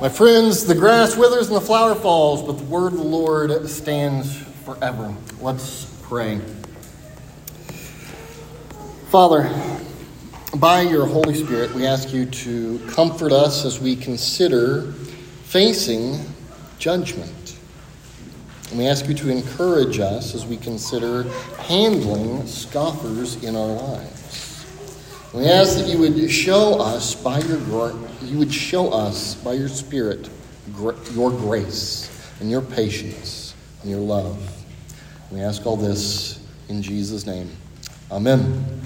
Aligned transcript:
My 0.00 0.08
friends, 0.08 0.64
the 0.64 0.76
grass 0.76 1.16
withers 1.16 1.48
and 1.48 1.56
the 1.56 1.60
flower 1.60 1.92
falls, 1.96 2.40
but 2.40 2.52
the 2.52 2.64
word 2.66 2.92
of 2.92 2.98
the 2.98 3.04
Lord 3.04 3.68
stands 3.68 4.36
forever. 4.64 5.12
Let's 5.40 5.86
pray. 6.02 6.40
Father, 9.10 9.50
by 10.58 10.82
your 10.82 11.04
Holy 11.04 11.34
Spirit, 11.34 11.74
we 11.74 11.84
ask 11.84 12.12
you 12.12 12.26
to 12.26 12.78
comfort 12.90 13.32
us 13.32 13.64
as 13.64 13.80
we 13.80 13.96
consider 13.96 14.92
facing 15.42 16.20
judgment. 16.78 17.58
And 18.70 18.78
we 18.78 18.86
ask 18.86 19.08
you 19.08 19.14
to 19.14 19.30
encourage 19.30 19.98
us 19.98 20.32
as 20.32 20.46
we 20.46 20.58
consider 20.58 21.24
handling 21.58 22.46
scoffers 22.46 23.42
in 23.42 23.56
our 23.56 23.66
lives. 23.66 24.47
We 25.38 25.46
ask 25.46 25.78
that 25.78 25.86
you 25.86 25.98
would 25.98 26.28
show 26.32 26.80
us 26.80 27.14
by 27.14 27.38
your 27.38 27.92
you 28.24 28.38
would 28.38 28.52
show 28.52 28.92
us 28.92 29.36
by 29.36 29.52
your 29.52 29.68
Spirit 29.68 30.28
your 31.12 31.30
grace 31.30 32.10
and 32.40 32.50
your 32.50 32.60
patience 32.60 33.54
and 33.82 33.90
your 33.92 34.00
love. 34.00 34.36
We 35.30 35.40
ask 35.40 35.64
all 35.64 35.76
this 35.76 36.44
in 36.68 36.82
Jesus' 36.82 37.24
name. 37.24 37.56
Amen. 38.10 38.82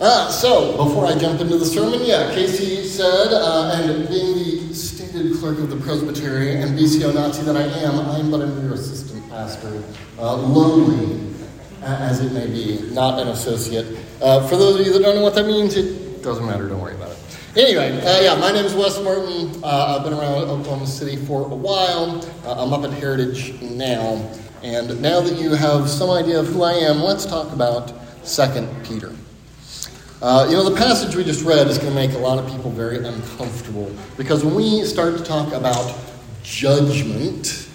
Uh, 0.00 0.30
so, 0.30 0.76
before 0.76 1.06
I 1.06 1.18
jump 1.18 1.40
into 1.40 1.58
the 1.58 1.66
sermon, 1.66 2.04
yeah, 2.04 2.32
Casey 2.32 2.84
said, 2.84 3.32
uh, 3.32 3.72
and 3.74 4.08
being 4.08 4.34
the 4.34 4.74
stated 4.74 5.36
clerk 5.40 5.58
of 5.58 5.70
the 5.70 5.76
Presbytery 5.76 6.54
and 6.54 6.78
BCO 6.78 7.12
Nazi 7.12 7.42
that 7.42 7.56
I 7.56 7.62
am, 7.62 7.98
I 7.98 8.20
am 8.20 8.30
but 8.30 8.42
a 8.42 8.46
mere 8.46 8.74
assistant 8.74 9.28
pastor, 9.28 9.82
uh, 10.20 10.36
lowly 10.36 11.34
as 11.82 12.20
it 12.20 12.32
may 12.32 12.46
be, 12.46 12.80
not 12.92 13.18
an 13.18 13.28
associate. 13.28 14.05
Uh, 14.20 14.46
for 14.48 14.56
those 14.56 14.80
of 14.80 14.86
you 14.86 14.92
that 14.94 15.02
don't 15.02 15.14
know 15.14 15.22
what 15.22 15.34
that 15.34 15.46
means, 15.46 15.76
it 15.76 16.22
doesn't 16.22 16.46
matter, 16.46 16.68
don't 16.68 16.80
worry 16.80 16.94
about 16.94 17.10
it. 17.10 17.18
Anyway, 17.54 18.00
uh, 18.00 18.20
yeah, 18.20 18.34
my 18.34 18.50
name 18.50 18.64
is 18.64 18.74
Wes 18.74 18.98
Martin. 19.02 19.62
Uh, 19.62 19.96
I've 19.96 20.04
been 20.04 20.14
around 20.14 20.44
Oklahoma 20.44 20.86
City 20.86 21.16
for 21.16 21.42
a 21.42 21.54
while. 21.54 22.24
Uh, 22.44 22.62
I'm 22.62 22.72
up 22.72 22.84
at 22.84 22.92
Heritage 22.92 23.60
now. 23.60 24.30
And 24.62 25.00
now 25.02 25.20
that 25.20 25.38
you 25.38 25.52
have 25.52 25.88
some 25.88 26.10
idea 26.10 26.40
of 26.40 26.46
who 26.48 26.62
I 26.62 26.72
am, 26.72 27.02
let's 27.02 27.26
talk 27.26 27.52
about 27.52 27.92
2 28.26 28.68
Peter. 28.84 29.12
Uh, 30.22 30.46
you 30.48 30.56
know, 30.56 30.68
the 30.68 30.76
passage 30.76 31.14
we 31.14 31.24
just 31.24 31.44
read 31.44 31.66
is 31.66 31.76
going 31.76 31.90
to 31.90 31.94
make 31.94 32.12
a 32.12 32.18
lot 32.18 32.38
of 32.38 32.50
people 32.50 32.70
very 32.70 33.06
uncomfortable 33.06 33.94
because 34.16 34.42
when 34.42 34.54
we 34.54 34.82
start 34.84 35.16
to 35.18 35.22
talk 35.22 35.52
about 35.52 35.94
judgment, 36.42 37.68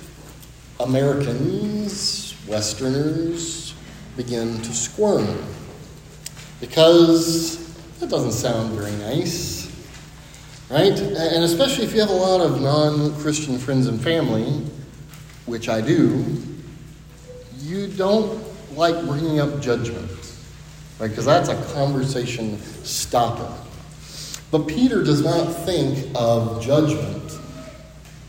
Americans, 0.80 2.36
Westerners, 2.48 3.76
begin 4.18 4.60
to 4.62 4.74
squirm 4.74 5.38
because 6.62 7.58
that 8.00 8.10
doesn't 8.10 8.32
sound 8.32 8.72
very 8.72 8.92
nice, 8.92 9.70
right? 10.70 10.98
And 10.98 11.44
especially 11.44 11.84
if 11.84 11.94
you 11.94 12.00
have 12.00 12.10
a 12.10 12.14
lot 12.14 12.40
of 12.40 12.62
non 12.62 13.14
Christian 13.16 13.58
friends 13.58 13.88
and 13.88 14.00
family, 14.00 14.66
which 15.46 15.68
I 15.68 15.82
do, 15.82 16.24
you 17.60 17.88
don't 17.88 18.42
like 18.78 19.04
bringing 19.06 19.40
up 19.40 19.60
judgment, 19.60 20.12
right? 21.00 21.10
Because 21.10 21.26
that's 21.26 21.50
a 21.50 21.62
conversation 21.74 22.58
stopper. 22.84 23.52
But 24.52 24.68
Peter 24.68 25.04
does 25.04 25.24
not 25.24 25.46
think 25.66 26.12
of 26.16 26.62
judgment 26.62 27.40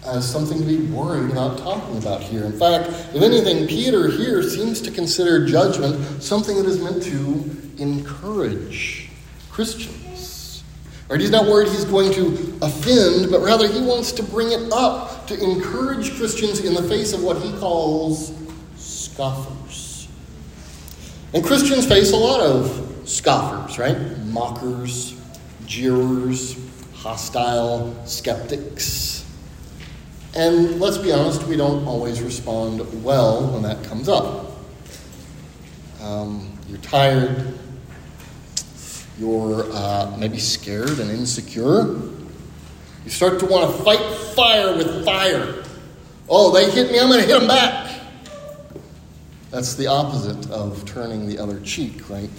as 0.05 0.31
something 0.31 0.59
to 0.59 0.65
be 0.65 0.79
worried 0.87 1.31
about 1.31 1.59
talking 1.59 1.97
about 1.99 2.21
here. 2.21 2.45
In 2.45 2.59
fact, 2.59 2.89
if 3.15 3.23
anything, 3.23 3.67
Peter 3.69 4.09
here 4.11 4.43
seems 4.43 4.81
to 4.83 4.91
consider 4.91 5.47
judgment 5.47 6.23
something 6.23 6.57
that 6.57 6.67
is 6.67 6.81
meant 6.81 7.03
to 7.05 7.51
encourage 7.79 9.09
Christians. 9.51 10.65
Right? 11.09 11.21
He's 11.21 11.31
not 11.31 11.47
worried 11.47 11.69
he's 11.69 11.85
going 11.85 12.13
to 12.15 12.59
offend, 12.63 13.31
but 13.31 13.43
rather 13.43 13.69
he 13.69 13.81
wants 13.81 14.13
to 14.13 14.23
bring 14.23 14.51
it 14.51 14.73
up 14.73 15.27
to 15.27 15.39
encourage 15.39 16.17
Christians 16.17 16.61
in 16.61 16.75
the 16.75 16.83
face 16.83 17.13
of 17.13 17.23
what 17.23 17.41
he 17.41 17.53
calls 17.59 18.33
scoffers. 18.77 20.09
And 21.35 21.45
Christians 21.45 21.87
face 21.87 22.13
a 22.13 22.17
lot 22.17 22.41
of 22.41 23.03
scoffers, 23.05 23.79
right? 23.79 23.97
Mockers, 24.27 25.15
jeerers, 25.67 26.57
hostile 26.95 27.95
skeptics. 28.07 29.22
And 30.35 30.81
let's 30.81 30.97
be 30.97 31.13
honest, 31.13 31.43
we 31.45 31.57
don't 31.57 31.87
always 31.87 32.23
respond 32.23 33.05
well 33.05 33.53
when 33.53 33.63
that 33.63 33.85
comes 33.85 34.09
up. 34.09 34.53
Um, 36.01 36.59
you're 36.69 36.79
tired, 36.79 37.59
you're 39.19 39.71
uh, 39.73 40.17
maybe 40.19 40.39
scared 40.39 40.99
and 40.99 41.11
insecure. 41.11 42.01
You 43.05 43.11
start 43.11 43.41
to 43.41 43.47
want 43.47 43.77
to 43.77 43.83
fight 43.83 44.01
fire 44.35 44.75
with 44.75 45.05
fire. 45.05 45.63
Oh, 46.29 46.51
they 46.51 46.71
hit 46.71 46.91
me, 46.91 46.99
I'm 46.99 47.09
going 47.09 47.21
to 47.21 47.27
hit 47.27 47.39
them 47.39 47.49
back. 47.49 48.01
That's 49.51 49.75
the 49.75 49.87
opposite 49.87 50.51
of 50.51 50.83
turning 50.87 51.29
the 51.29 51.39
other 51.39 51.61
cheek, 51.61 52.09
right? 52.09 52.31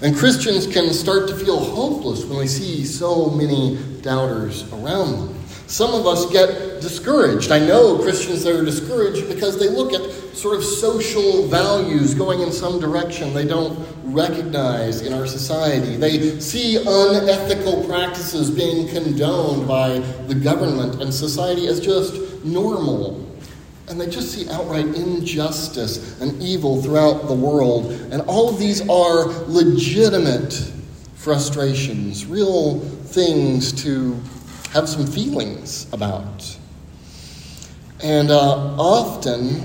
And 0.00 0.16
Christians 0.16 0.66
can 0.66 0.94
start 0.94 1.28
to 1.28 1.36
feel 1.36 1.58
hopeless 1.58 2.24
when 2.24 2.38
they 2.38 2.46
see 2.46 2.84
so 2.84 3.28
many 3.28 3.76
doubters 4.00 4.72
around 4.72 5.18
them. 5.18 5.37
Some 5.68 5.92
of 5.92 6.06
us 6.06 6.24
get 6.32 6.80
discouraged. 6.80 7.52
I 7.52 7.58
know 7.58 7.98
Christians 7.98 8.42
that 8.44 8.58
are 8.58 8.64
discouraged 8.64 9.28
because 9.28 9.58
they 9.58 9.68
look 9.68 9.92
at 9.92 10.00
sort 10.34 10.56
of 10.56 10.64
social 10.64 11.46
values 11.46 12.14
going 12.14 12.40
in 12.40 12.50
some 12.50 12.80
direction 12.80 13.34
they 13.34 13.44
don't 13.44 13.86
recognize 14.02 15.02
in 15.02 15.12
our 15.12 15.26
society. 15.26 15.96
They 15.96 16.40
see 16.40 16.76
unethical 16.76 17.84
practices 17.84 18.50
being 18.50 18.88
condoned 18.88 19.68
by 19.68 19.98
the 20.26 20.34
government 20.34 21.02
and 21.02 21.12
society 21.12 21.66
as 21.66 21.80
just 21.80 22.14
normal. 22.46 23.26
And 23.88 24.00
they 24.00 24.08
just 24.08 24.32
see 24.32 24.48
outright 24.48 24.86
injustice 24.86 26.18
and 26.22 26.42
evil 26.42 26.80
throughout 26.80 27.26
the 27.28 27.34
world. 27.34 27.92
And 28.10 28.22
all 28.22 28.48
of 28.48 28.58
these 28.58 28.80
are 28.88 29.26
legitimate 29.48 30.54
frustrations, 31.14 32.24
real 32.24 32.80
things 32.80 33.70
to 33.84 34.18
have 34.72 34.88
some 34.88 35.06
feelings 35.06 35.86
about. 35.92 36.56
And 38.02 38.30
uh, 38.30 38.76
often, 38.76 39.62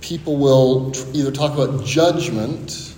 people 0.00 0.36
will 0.36 0.92
tr- 0.92 1.06
either 1.12 1.32
talk 1.32 1.54
about 1.54 1.84
judgment 1.84 2.94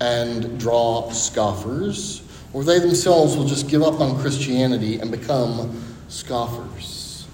and 0.00 0.60
draw 0.60 1.10
scoffers, 1.10 2.22
or 2.52 2.62
they 2.64 2.78
themselves 2.78 3.36
will 3.36 3.46
just 3.46 3.68
give 3.68 3.82
up 3.82 4.00
on 4.00 4.18
Christianity 4.20 5.00
and 5.00 5.10
become 5.10 5.82
scoffers. 6.08 7.26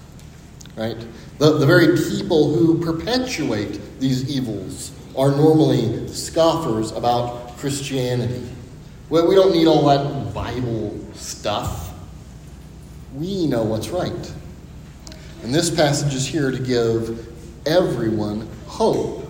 Right? 0.75 0.97
The, 1.37 1.57
the 1.57 1.65
very 1.65 1.97
people 1.97 2.53
who 2.53 2.79
perpetuate 2.83 3.99
these 3.99 4.29
evils 4.29 4.91
are 5.17 5.31
normally 5.31 6.07
scoffers 6.07 6.91
about 6.91 7.57
Christianity. 7.57 8.49
Well, 9.09 9.27
we 9.27 9.35
don't 9.35 9.51
need 9.53 9.67
all 9.67 9.85
that 9.85 10.33
Bible 10.33 10.99
stuff. 11.13 11.84
We 13.15 13.47
know 13.47 13.63
what's 13.63 13.89
right. 13.89 14.33
And 15.43 15.53
this 15.53 15.69
passage 15.69 16.13
is 16.13 16.27
here 16.27 16.51
to 16.51 16.59
give 16.59 17.27
everyone 17.65 18.47
hope. 18.67 19.25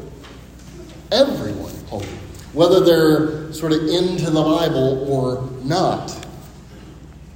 Everyone 1.11 1.73
hope. 1.85 2.05
Whether 2.53 2.79
they're 2.79 3.53
sort 3.53 3.73
of 3.73 3.87
into 3.87 4.31
the 4.31 4.41
Bible 4.41 5.07
or 5.07 5.49
not. 5.63 6.17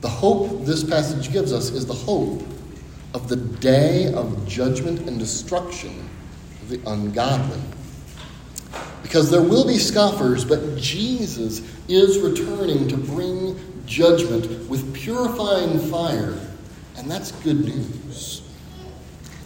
The 0.02 0.10
hope 0.10 0.66
this 0.66 0.84
passage 0.84 1.32
gives 1.32 1.54
us 1.54 1.70
is 1.70 1.86
the 1.86 1.94
hope 1.94 2.42
of 3.14 3.28
the 3.28 3.36
day 3.36 4.12
of 4.14 4.48
judgment 4.48 5.02
and 5.02 5.20
destruction 5.20 6.10
of 6.62 6.70
the 6.70 6.82
ungodly. 6.90 7.62
Because 9.04 9.30
there 9.30 9.42
will 9.42 9.68
be 9.68 9.78
scoffers, 9.78 10.46
but 10.46 10.78
Jesus 10.78 11.62
is 11.88 12.20
returning 12.20 12.88
to 12.88 12.98
bring 12.98 13.60
judgment 13.90 14.70
with 14.70 14.94
purifying 14.94 15.80
fire, 15.80 16.40
and 16.96 17.10
that's 17.10 17.32
good 17.32 17.66
news. 17.66 18.44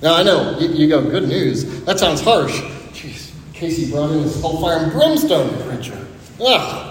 Now, 0.01 0.15
I 0.15 0.23
know 0.23 0.59
you, 0.59 0.67
you 0.67 0.87
go, 0.89 1.01
good 1.01 1.29
news. 1.29 1.83
That 1.85 1.97
sounds 1.97 2.19
harsh. 2.19 2.59
Jeez, 2.91 3.31
Casey 3.53 3.89
brought 3.89 4.11
in 4.11 4.23
this 4.23 4.39
hellfire 4.41 4.83
and 4.83 4.91
brimstone 4.91 5.49
preacher. 5.63 6.05
Ugh. 6.41 6.89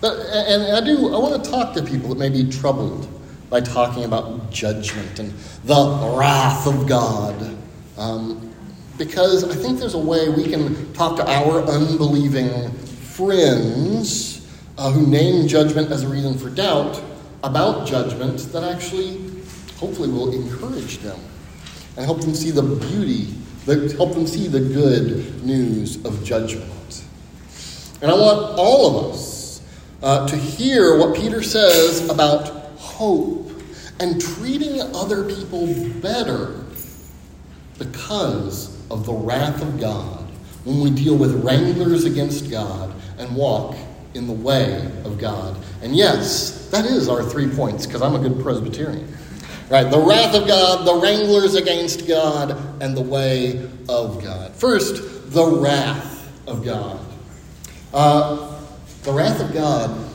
But, 0.00 0.16
and 0.32 0.74
I 0.74 0.80
do, 0.80 1.14
I 1.14 1.18
want 1.18 1.44
to 1.44 1.50
talk 1.50 1.74
to 1.74 1.82
people 1.82 2.08
that 2.08 2.18
may 2.18 2.30
be 2.30 2.50
troubled 2.50 3.06
by 3.50 3.60
talking 3.60 4.04
about 4.04 4.50
judgment 4.50 5.18
and 5.18 5.32
the 5.64 6.14
wrath 6.16 6.66
of 6.66 6.88
God. 6.88 7.56
Um, 7.98 8.54
because 8.96 9.44
I 9.44 9.54
think 9.54 9.78
there's 9.78 9.94
a 9.94 9.98
way 9.98 10.30
we 10.30 10.44
can 10.44 10.92
talk 10.94 11.16
to 11.16 11.30
our 11.30 11.62
unbelieving 11.64 12.70
friends 12.72 14.39
uh, 14.80 14.90
who 14.90 15.06
name 15.06 15.46
judgment 15.46 15.90
as 15.90 16.04
a 16.04 16.08
reason 16.08 16.38
for 16.38 16.48
doubt 16.48 17.02
about 17.44 17.86
judgment 17.86 18.38
that 18.50 18.64
actually, 18.64 19.18
hopefully, 19.76 20.08
will 20.08 20.32
encourage 20.32 20.98
them 20.98 21.20
and 21.98 22.06
help 22.06 22.22
them 22.22 22.34
see 22.34 22.50
the 22.50 22.62
beauty, 22.62 23.34
help 23.96 24.14
them 24.14 24.26
see 24.26 24.48
the 24.48 24.58
good 24.58 25.44
news 25.44 26.02
of 26.06 26.24
judgment. 26.24 27.04
And 28.00 28.10
I 28.10 28.14
want 28.14 28.58
all 28.58 28.96
of 28.96 29.12
us 29.12 29.60
uh, 30.02 30.26
to 30.26 30.36
hear 30.36 30.96
what 30.96 31.14
Peter 31.14 31.42
says 31.42 32.08
about 32.08 32.48
hope 32.78 33.52
and 33.98 34.18
treating 34.18 34.80
other 34.96 35.28
people 35.28 35.74
better 36.00 36.64
because 37.78 38.80
of 38.90 39.04
the 39.04 39.12
wrath 39.12 39.60
of 39.60 39.78
God 39.78 40.24
when 40.64 40.80
we 40.80 40.90
deal 40.90 41.18
with 41.18 41.44
wranglers 41.44 42.06
against 42.06 42.50
God 42.50 42.94
and 43.18 43.36
walk 43.36 43.76
in 44.14 44.26
the 44.26 44.32
way 44.32 44.84
of 45.04 45.18
God. 45.18 45.56
And 45.82 45.94
yes, 45.94 46.68
that 46.70 46.84
is 46.84 47.08
our 47.08 47.22
three 47.22 47.48
points 47.48 47.86
because 47.86 48.02
I'm 48.02 48.14
a 48.14 48.18
good 48.18 48.42
Presbyterian. 48.42 49.12
Right, 49.70 49.88
the 49.88 50.00
wrath 50.00 50.34
of 50.34 50.48
God, 50.48 50.84
the 50.84 50.96
wranglers 50.96 51.54
against 51.54 52.08
God, 52.08 52.50
and 52.82 52.96
the 52.96 53.02
way 53.02 53.70
of 53.88 54.22
God. 54.22 54.52
First, 54.52 55.30
the 55.32 55.46
wrath 55.46 56.28
of 56.48 56.64
God. 56.64 56.98
Uh, 57.94 58.60
the 59.04 59.12
wrath 59.12 59.40
of 59.40 59.54
God 59.54 60.08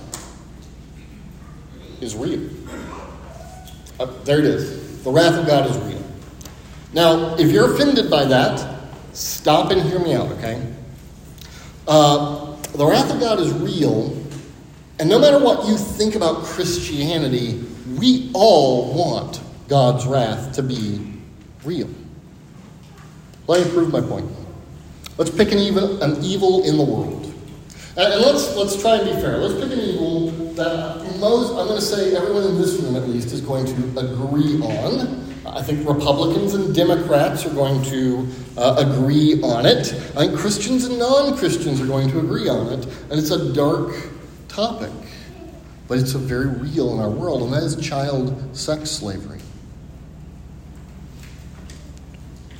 is 2.01 2.15
real. 2.15 2.50
Uh, 3.98 4.06
there 4.25 4.39
it 4.39 4.45
is. 4.45 5.03
The 5.03 5.12
wrath 5.12 5.36
of 5.36 5.48
God 5.48 5.69
is 5.69 5.77
real. 5.77 6.03
Now, 6.94 7.36
if 7.38 7.50
you're 7.50 7.74
offended 7.74 8.09
by 8.09 8.25
that, 8.25 8.81
stop 9.13 9.71
and 9.71 9.81
hear 9.81 10.00
me 10.00 10.13
out, 10.13 10.31
okay? 10.33 10.62
Uh, 11.88 12.44
the 12.77 12.86
wrath 12.86 13.12
of 13.12 13.19
God 13.19 13.39
is 13.39 13.51
real, 13.54 14.16
and 15.00 15.10
no 15.10 15.19
matter 15.19 15.39
what 15.39 15.68
you 15.68 15.77
think 15.77 16.16
about 16.16 16.44
Christianity, 16.44 17.63
we 17.98 18.31
all 18.33 18.94
want 18.94 19.42
God's 19.68 20.06
wrath 20.06 20.54
to 20.54 20.63
be 20.63 21.13
real. 21.63 21.89
Let 23.48 23.66
me 23.66 23.72
prove 23.72 23.92
my 23.92 24.01
point. 24.01 24.30
Let's 25.18 25.31
pick 25.31 25.51
an 25.51 25.60
evil, 25.60 26.01
an 26.01 26.24
evil 26.24 26.63
in 26.63 26.77
the 26.77 26.83
world. 26.83 27.33
And, 27.98 28.13
and 28.13 28.22
let's, 28.22 28.56
let's 28.56 28.81
try 28.81 28.98
and 28.98 29.06
be 29.06 29.13
fair. 29.22 29.38
Let's 29.38 29.54
pick 29.54 29.72
an 29.72 29.80
evil 29.80 30.30
that 30.56 31.18
most, 31.19 31.51
I'm 31.51 31.68
going 31.68 31.80
to 31.80 31.86
say 31.86 32.16
everyone 32.16 32.44
in 32.44 32.57
this 32.57 32.80
room 32.81 32.95
at 32.95 33.07
least, 33.07 33.31
is 33.31 33.42
going 33.42 33.66
to 33.66 34.00
agree 34.00 34.60
on. 34.62 35.25
I 35.47 35.62
think 35.62 35.88
Republicans 35.88 36.53
and 36.53 36.74
Democrats 36.74 37.45
are 37.45 37.53
going 37.53 37.83
to 37.83 38.27
uh, 38.57 38.75
agree 38.77 39.42
on 39.42 39.65
it. 39.65 39.94
I 40.15 40.27
think 40.27 40.38
Christians 40.38 40.86
and 40.86 40.97
non 40.97 41.38
Christians 41.38 41.80
are 41.80 41.86
going 41.86 42.09
to 42.09 42.19
agree 42.19 42.50
on 42.50 42.68
it. 42.74 42.86
And 43.09 43.19
it's 43.19 43.31
a 43.31 43.53
dark 43.53 43.95
topic, 44.47 44.92
but 45.88 46.00
it's 46.00 46.15
a 46.15 46.18
very 46.18 46.47
real 46.47 46.94
in 46.94 47.00
our 47.00 47.09
world, 47.09 47.44
and 47.44 47.53
that 47.53 47.63
is 47.63 47.75
child 47.75 48.56
sex 48.56 48.89
slavery. 48.89 49.39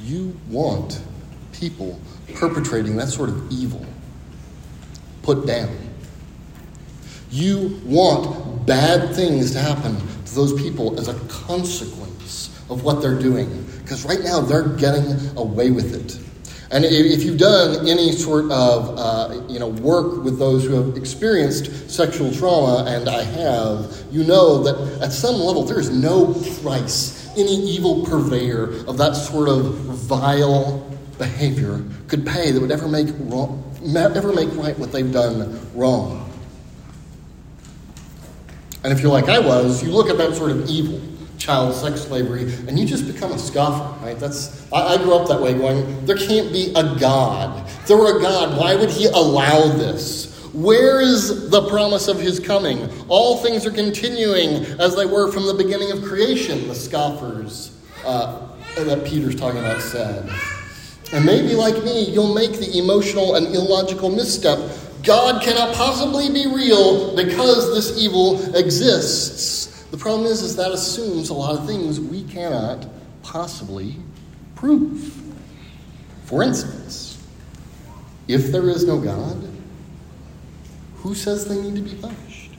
You 0.04 0.38
want 0.50 1.02
people 1.52 2.00
perpetrating 2.36 2.96
that 2.98 3.08
sort 3.08 3.30
of 3.30 3.52
evil 3.52 3.84
put 5.24 5.48
down. 5.48 5.76
You 7.32 7.82
want 7.84 8.66
bad 8.68 9.16
things 9.16 9.52
to 9.52 9.60
happen 9.60 9.98
to 10.26 10.36
those 10.36 10.54
people 10.62 11.00
as 11.00 11.08
a 11.08 11.16
consequence 11.28 12.15
of 12.70 12.84
what 12.84 13.02
they're 13.02 13.20
doing. 13.20 13.66
Because 13.82 14.06
right 14.06 14.22
now 14.22 14.42
they're 14.42 14.68
getting 14.68 15.38
away 15.38 15.72
with 15.72 15.94
it. 15.94 16.20
And 16.72 16.84
if 16.84 17.24
you've 17.24 17.38
done 17.38 17.88
any 17.88 18.12
sort 18.12 18.46
of 18.52 18.98
uh, 18.98 19.42
you 19.48 19.60
know 19.60 19.68
work 19.68 20.24
with 20.24 20.40
those 20.40 20.66
who 20.66 20.74
have 20.74 20.98
experienced 20.98 21.90
sexual 21.92 22.34
trauma, 22.34 22.90
and 22.90 23.08
I 23.08 23.22
have, 23.24 23.96
you 24.12 24.24
know 24.24 24.64
that 24.64 25.04
at 25.04 25.14
some 25.14 25.36
level 25.36 25.64
there 25.64 25.80
is 25.80 25.92
no 25.92 26.34
price 26.62 27.26
any 27.38 27.56
evil 27.56 28.06
purveyor 28.06 28.86
of 28.88 28.98
that 28.98 29.14
sort 29.14 29.50
of 29.50 29.76
vile 30.08 30.80
behavior 31.18 31.84
could 32.08 32.26
pay 32.26 32.52
that 32.52 32.60
would 32.60 32.72
ever 32.72 32.88
make 32.88 33.08
wrong, 33.20 33.64
ever 33.96 34.34
make 34.34 34.50
right 34.56 34.78
what 34.80 34.92
they've 34.92 35.12
done 35.12 35.60
wrong. 35.74 36.30
And 38.84 38.94
if 38.94 39.02
you're 39.02 39.12
like 39.12 39.30
I 39.30 39.40
was, 39.40 39.84
you 39.84 39.92
look 39.92 40.10
at 40.10 40.18
that 40.18 40.36
sort 40.36 40.52
of 40.52 40.70
evil, 40.70 41.02
child 41.38 41.76
sex 41.76 42.02
slavery, 42.02 42.54
and 42.68 42.78
you 42.78 42.86
just 42.86 43.08
become 43.12 43.32
a 43.32 43.40
scoffer, 43.40 44.06
right? 44.06 44.18
That's 44.18 44.72
I, 44.72 44.94
I 44.94 44.98
grew 44.98 45.16
up 45.16 45.28
that 45.28 45.42
way, 45.42 45.54
going, 45.54 46.06
there 46.06 46.18
can't 46.18 46.52
be 46.52 46.72
a 46.76 46.96
God. 47.00 47.68
If 47.68 47.88
there 47.88 47.98
were 47.98 48.18
a 48.18 48.22
God, 48.22 48.58
why 48.60 48.76
would 48.76 48.90
he 48.90 49.06
allow 49.08 49.68
this? 49.68 50.34
Where 50.54 51.02
is 51.02 51.50
the 51.50 51.68
promise 51.68 52.08
of 52.08 52.20
his 52.20 52.40
coming? 52.40 52.90
All 53.10 53.38
things 53.38 53.66
are 53.66 53.72
continuing 53.72 54.64
as 54.80 54.96
they 54.96 55.06
were 55.06 55.30
from 55.32 55.46
the 55.48 55.54
beginning 55.54 55.92
of 55.92 56.02
creation, 56.04 56.68
the 56.70 56.76
scoffers 56.76 57.78
uh, 58.06 58.48
that 58.78 59.06
Peter's 59.06 59.36
talking 59.36 59.60
about 59.60 59.82
said. 59.82 60.30
And 61.12 61.26
maybe, 61.26 61.56
like 61.56 61.84
me, 61.84 62.10
you'll 62.10 62.34
make 62.34 62.54
the 62.54 62.78
emotional 62.78 63.36
and 63.36 63.48
illogical 63.48 64.10
misstep. 64.10 64.58
God 65.04 65.44
cannot 65.44 65.76
possibly 65.76 66.32
be 66.32 66.48
real 66.48 67.16
because 67.16 67.74
this 67.76 68.02
evil 68.02 68.56
exists. 68.56 69.75
The 69.92 69.98
problem 69.98 70.26
is, 70.28 70.42
is 70.42 70.56
that 70.56 70.72
assumes 70.72 71.30
a 71.30 71.34
lot 71.34 71.58
of 71.58 71.66
things 71.66 72.00
we 72.00 72.24
cannot 72.24 72.88
possibly 73.24 73.96
prove. 74.56 75.22
For 76.26 76.44
instance, 76.44 77.24
if 78.28 78.52
there 78.52 78.70
is 78.70 78.86
no 78.86 79.00
God, 79.00 79.48
who 80.98 81.14
says 81.14 81.48
they 81.48 81.62
need 81.62 81.76
to 81.76 81.82
be 81.82 81.96
punished? 82.02 82.52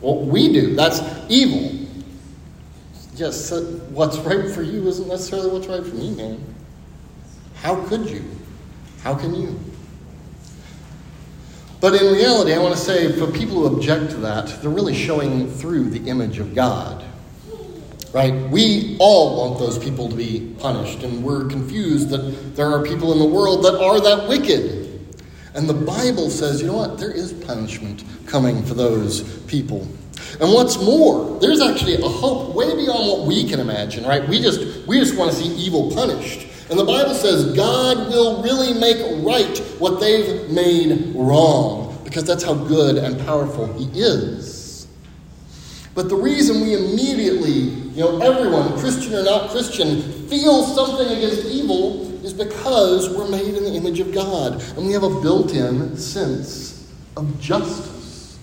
Well, 0.00 0.20
we 0.20 0.52
do. 0.52 0.74
That's 0.76 1.00
evil. 1.28 1.86
Yes, 3.16 3.50
what's 3.90 4.18
right 4.18 4.50
for 4.50 4.62
you 4.62 4.86
isn't 4.86 5.08
necessarily 5.08 5.50
what's 5.50 5.66
right 5.66 5.84
for 5.84 5.94
me, 5.94 6.14
man. 6.14 6.44
How 7.56 7.82
could 7.86 8.08
you? 8.08 8.22
How 9.02 9.14
can 9.14 9.34
you? 9.34 9.58
But 11.86 12.02
in 12.02 12.12
reality, 12.12 12.52
I 12.52 12.58
want 12.58 12.74
to 12.74 12.80
say 12.80 13.12
for 13.12 13.30
people 13.30 13.58
who 13.58 13.76
object 13.76 14.10
to 14.10 14.16
that, 14.16 14.48
they're 14.60 14.72
really 14.72 14.92
showing 14.92 15.48
through 15.48 15.90
the 15.90 16.10
image 16.10 16.40
of 16.40 16.52
God. 16.52 17.04
Right? 18.12 18.34
We 18.50 18.96
all 18.98 19.38
want 19.38 19.60
those 19.60 19.78
people 19.78 20.08
to 20.08 20.16
be 20.16 20.52
punished, 20.58 21.04
and 21.04 21.22
we're 21.22 21.46
confused 21.46 22.08
that 22.08 22.56
there 22.56 22.66
are 22.72 22.82
people 22.82 23.12
in 23.12 23.20
the 23.20 23.24
world 23.24 23.64
that 23.66 23.80
are 23.80 24.00
that 24.00 24.28
wicked. 24.28 25.14
And 25.54 25.68
the 25.68 25.74
Bible 25.74 26.28
says, 26.28 26.60
you 26.60 26.66
know 26.66 26.76
what? 26.76 26.98
There 26.98 27.12
is 27.12 27.32
punishment 27.32 28.02
coming 28.26 28.64
for 28.64 28.74
those 28.74 29.22
people. 29.44 29.86
And 30.40 30.52
what's 30.52 30.82
more, 30.82 31.38
there's 31.38 31.60
actually 31.60 32.02
a 32.02 32.08
hope 32.08 32.52
way 32.52 32.74
beyond 32.74 33.06
what 33.06 33.28
we 33.28 33.48
can 33.48 33.60
imagine, 33.60 34.04
right? 34.04 34.28
We 34.28 34.42
just 34.42 34.88
we 34.88 34.98
just 34.98 35.16
want 35.16 35.30
to 35.30 35.36
see 35.36 35.54
evil 35.54 35.92
punished. 35.92 36.45
And 36.68 36.78
the 36.78 36.84
Bible 36.84 37.14
says 37.14 37.54
God 37.54 38.08
will 38.08 38.42
really 38.42 38.78
make 38.78 38.96
right 39.24 39.58
what 39.78 40.00
they've 40.00 40.50
made 40.50 41.14
wrong 41.14 41.98
because 42.04 42.24
that's 42.24 42.42
how 42.42 42.54
good 42.54 42.96
and 42.96 43.18
powerful 43.26 43.72
he 43.74 43.88
is. 43.98 44.88
But 45.94 46.08
the 46.08 46.16
reason 46.16 46.60
we 46.60 46.74
immediately, 46.74 47.52
you 47.52 48.00
know, 48.00 48.20
everyone, 48.20 48.78
Christian 48.78 49.14
or 49.14 49.24
not 49.24 49.50
Christian, 49.50 50.02
feels 50.28 50.74
something 50.74 51.06
against 51.16 51.46
evil 51.46 52.02
is 52.24 52.32
because 52.32 53.08
we're 53.10 53.28
made 53.28 53.54
in 53.54 53.64
the 53.64 53.74
image 53.74 54.00
of 54.00 54.12
God 54.12 54.60
and 54.76 54.86
we 54.86 54.92
have 54.92 55.04
a 55.04 55.20
built 55.20 55.52
in 55.52 55.96
sense 55.96 56.92
of 57.16 57.40
justice. 57.40 58.38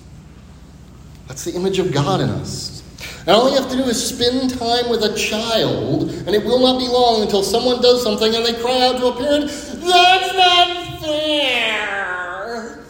That's 1.28 1.44
the 1.44 1.54
image 1.54 1.80
of 1.80 1.92
God 1.92 2.22
in 2.22 2.30
us. 2.30 2.83
And 3.26 3.30
all 3.30 3.50
you 3.50 3.56
have 3.56 3.70
to 3.72 3.78
do 3.78 3.84
is 3.84 4.06
spend 4.06 4.50
time 4.50 4.90
with 4.90 5.02
a 5.04 5.16
child, 5.16 6.10
and 6.12 6.30
it 6.30 6.44
will 6.44 6.60
not 6.60 6.78
be 6.78 6.88
long 6.90 7.22
until 7.22 7.42
someone 7.42 7.82
does 7.82 8.04
something 8.04 8.36
and 8.36 8.46
they 8.46 8.54
cry 8.62 8.88
out 8.88 8.98
to 8.98 9.08
a 9.08 9.16
parent, 9.16 9.46
That's 9.48 10.34
not 10.34 11.00
fair! 11.02 12.84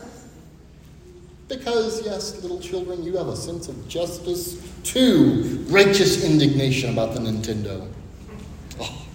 Because, 1.48 2.04
yes, 2.04 2.42
little 2.42 2.60
children, 2.60 3.04
you 3.04 3.16
have 3.16 3.28
a 3.28 3.36
sense 3.36 3.68
of 3.68 3.88
justice 3.88 4.58
too. 4.84 5.64
Righteous 5.70 6.24
indignation 6.24 6.92
about 6.92 7.14
the 7.14 7.20
Nintendo. 7.20 7.88
Oh. 8.80 9.06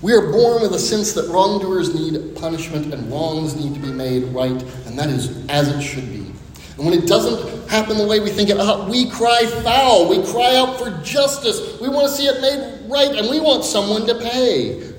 We 0.00 0.14
are 0.14 0.32
born 0.32 0.62
with 0.62 0.72
a 0.72 0.78
sense 0.78 1.12
that 1.12 1.28
wrongdoers 1.28 1.94
need 1.94 2.34
punishment 2.34 2.94
and 2.94 3.12
wrongs 3.12 3.56
need 3.56 3.74
to 3.74 3.80
be 3.80 3.92
made 3.92 4.24
right, 4.28 4.62
and 4.86 4.98
that 4.98 5.10
is 5.10 5.46
as 5.50 5.68
it 5.68 5.82
should 5.82 6.08
be. 6.08 6.32
And 6.78 6.86
when 6.86 6.94
it 6.94 7.06
doesn't 7.06 7.49
happen 7.70 7.96
the 7.96 8.06
way 8.06 8.18
we 8.18 8.30
think 8.30 8.50
it 8.50 8.58
ought, 8.58 8.88
we 8.88 9.08
cry 9.08 9.46
foul. 9.62 10.08
We 10.08 10.24
cry 10.26 10.56
out 10.56 10.78
for 10.78 10.90
justice. 11.04 11.80
We 11.80 11.88
want 11.88 12.08
to 12.08 12.12
see 12.12 12.26
it 12.26 12.40
made 12.40 12.90
right, 12.90 13.14
and 13.16 13.30
we 13.30 13.40
want 13.40 13.64
someone 13.64 14.06
to 14.06 14.14
pay. 14.16 14.92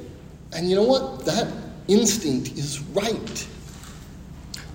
And 0.53 0.69
you 0.69 0.77
know 0.77 0.83
what? 0.83 1.25
That 1.25 1.51
instinct 1.87 2.57
is 2.57 2.79
right. 2.79 3.47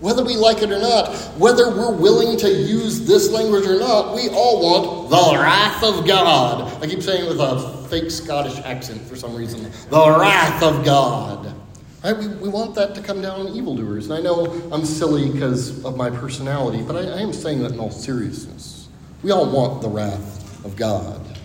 Whether 0.01 0.23
we 0.23 0.37
like 0.37 0.61
it 0.61 0.71
or 0.71 0.79
not, 0.79 1.15
whether 1.39 1.71
we're 1.71 1.97
willing 1.97 2.37
to 2.39 2.51
use 2.51 3.07
this 3.07 3.31
language 3.31 3.67
or 3.67 3.79
not, 3.81 4.15
we 4.15 4.29
all 4.29 4.63
want 4.63 5.11
the 5.11 5.41
wrath 5.41 5.83
of 5.83 6.07
God. 6.07 6.83
I 6.83 6.87
keep 6.87 7.03
saying 7.03 7.25
it 7.25 7.29
with 7.31 7.41
a 7.41 7.87
fake 7.89 8.11
Scottish 8.11 8.59
accent 8.59 9.01
for 9.03 9.17
some 9.17 9.35
reason. 9.35 9.71
The 9.89 10.19
wrath 10.19 10.63
of 10.63 10.85
God. 10.85 11.56
Right? 12.05 12.17
We, 12.17 12.29
we 12.29 12.49
want 12.49 12.75
that 12.77 12.95
to 12.95 13.03
come 13.03 13.21
down 13.21 13.47
on 13.47 13.49
evildoers. 13.49 14.07
And 14.07 14.15
I 14.15 14.21
know 14.21 14.47
I'm 14.71 14.85
silly 14.85 15.31
because 15.31 15.85
of 15.85 15.97
my 15.97 16.11
personality, 16.11 16.83
but 16.83 16.97
I, 16.97 17.01
I 17.01 17.21
am 17.21 17.33
saying 17.33 17.63
that 17.63 17.73
in 17.73 17.81
all 17.81 17.91
seriousness. 17.91 18.89
We 19.23 19.31
all 19.31 19.51
want 19.51 19.83
the 19.83 19.89
wrath 19.89 20.65
of 20.65 20.77
God 20.77 21.39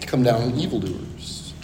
to 0.00 0.06
come 0.06 0.22
down 0.22 0.42
on 0.42 0.54
evildoers. 0.54 1.54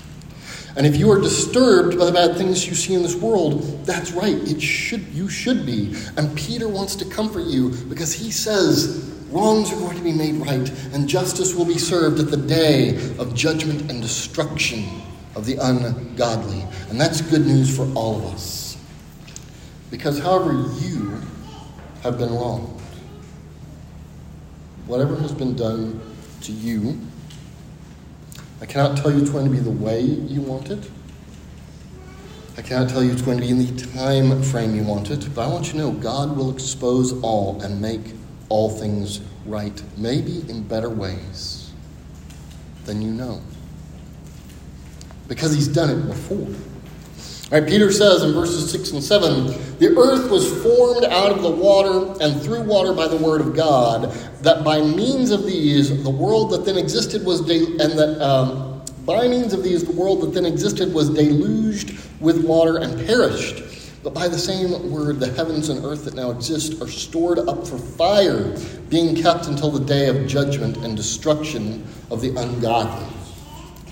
And 0.76 0.86
if 0.86 0.96
you 0.96 1.10
are 1.10 1.20
disturbed 1.20 1.98
by 1.98 2.04
the 2.04 2.12
bad 2.12 2.36
things 2.36 2.68
you 2.68 2.74
see 2.74 2.94
in 2.94 3.02
this 3.02 3.16
world, 3.16 3.84
that's 3.84 4.12
right. 4.12 4.36
It 4.36 4.60
should 4.60 5.02
you 5.08 5.28
should 5.28 5.66
be. 5.66 5.94
And 6.16 6.36
Peter 6.36 6.68
wants 6.68 6.94
to 6.96 7.04
comfort 7.04 7.46
you 7.46 7.70
because 7.88 8.12
he 8.12 8.30
says 8.30 9.12
wrongs 9.30 9.72
are 9.72 9.76
going 9.76 9.96
to 9.96 10.04
be 10.04 10.12
made 10.12 10.36
right, 10.36 10.70
and 10.92 11.08
justice 11.08 11.54
will 11.54 11.64
be 11.64 11.78
served 11.78 12.20
at 12.20 12.30
the 12.30 12.36
day 12.36 12.96
of 13.18 13.34
judgment 13.34 13.90
and 13.90 14.00
destruction 14.00 15.02
of 15.38 15.46
the 15.46 15.56
ungodly. 15.56 16.64
And 16.90 17.00
that's 17.00 17.20
good 17.20 17.46
news 17.46 17.74
for 17.74 17.86
all 17.94 18.16
of 18.16 18.34
us. 18.34 18.76
Because 19.90 20.18
however 20.18 20.52
you 20.80 21.20
have 22.02 22.18
been 22.18 22.34
wronged, 22.34 22.80
whatever 24.86 25.16
has 25.16 25.32
been 25.32 25.54
done 25.54 26.00
to 26.42 26.52
you, 26.52 26.98
I 28.60 28.66
cannot 28.66 28.96
tell 28.96 29.12
you 29.12 29.20
it's 29.20 29.30
going 29.30 29.44
to 29.44 29.50
be 29.50 29.60
the 29.60 29.70
way 29.70 30.00
you 30.00 30.40
want 30.40 30.70
it. 30.70 30.90
I 32.56 32.62
cannot 32.62 32.88
tell 32.88 33.04
you 33.04 33.12
it's 33.12 33.22
going 33.22 33.38
to 33.38 33.44
be 33.44 33.50
in 33.50 33.58
the 33.58 33.86
time 33.94 34.42
frame 34.42 34.74
you 34.74 34.82
want 34.82 35.10
it, 35.10 35.32
but 35.32 35.42
I 35.42 35.48
want 35.48 35.66
you 35.66 35.72
to 35.74 35.78
know 35.78 35.92
God 35.92 36.36
will 36.36 36.52
expose 36.52 37.12
all 37.22 37.62
and 37.62 37.80
make 37.80 38.00
all 38.48 38.68
things 38.68 39.20
right, 39.46 39.80
maybe 39.96 40.40
in 40.50 40.64
better 40.64 40.90
ways 40.90 41.70
than 42.84 43.00
you 43.00 43.12
know. 43.12 43.40
Because 45.28 45.54
he's 45.54 45.68
done 45.68 45.90
it 45.90 46.06
before. 46.06 46.48
Right, 47.50 47.66
Peter 47.66 47.90
says 47.90 48.24
in 48.24 48.34
verses 48.34 48.70
6 48.70 48.90
and 48.92 49.02
7 49.02 49.46
the 49.78 49.96
earth 49.96 50.30
was 50.30 50.62
formed 50.62 51.04
out 51.04 51.30
of 51.30 51.40
the 51.40 51.50
water 51.50 52.14
and 52.20 52.42
through 52.42 52.62
water 52.64 52.92
by 52.92 53.08
the 53.08 53.16
word 53.16 53.40
of 53.40 53.56
God, 53.56 54.12
that 54.42 54.64
by 54.64 54.82
means 54.82 55.30
of 55.30 55.46
these, 55.46 56.02
the 56.02 56.10
world 56.10 56.50
that 56.50 56.66
then 56.66 56.76
existed 56.76 57.24
was, 57.24 57.40
de- 57.40 57.78
and 57.78 57.98
that 57.98 58.20
um, 58.20 58.82
by 59.06 59.26
means 59.28 59.54
of 59.54 59.62
these, 59.62 59.82
the 59.82 59.92
world 59.92 60.20
that 60.20 60.34
then 60.34 60.44
existed 60.44 60.92
was 60.92 61.08
deluged 61.08 61.98
with 62.20 62.44
water 62.44 62.76
and 62.78 63.06
perished. 63.06 63.62
But 64.02 64.12
by 64.12 64.28
the 64.28 64.38
same 64.38 64.92
word, 64.92 65.18
the 65.18 65.32
heavens 65.32 65.70
and 65.70 65.82
earth 65.84 66.04
that 66.04 66.14
now 66.14 66.30
exist 66.30 66.82
are 66.82 66.88
stored 66.88 67.38
up 67.38 67.66
for 67.66 67.78
fire, 67.78 68.56
being 68.90 69.16
kept 69.16 69.46
until 69.46 69.70
the 69.70 69.84
day 69.84 70.08
of 70.08 70.26
judgment 70.26 70.76
and 70.78 70.96
destruction 70.96 71.86
of 72.10 72.20
the 72.20 72.36
ungodly. 72.36 73.06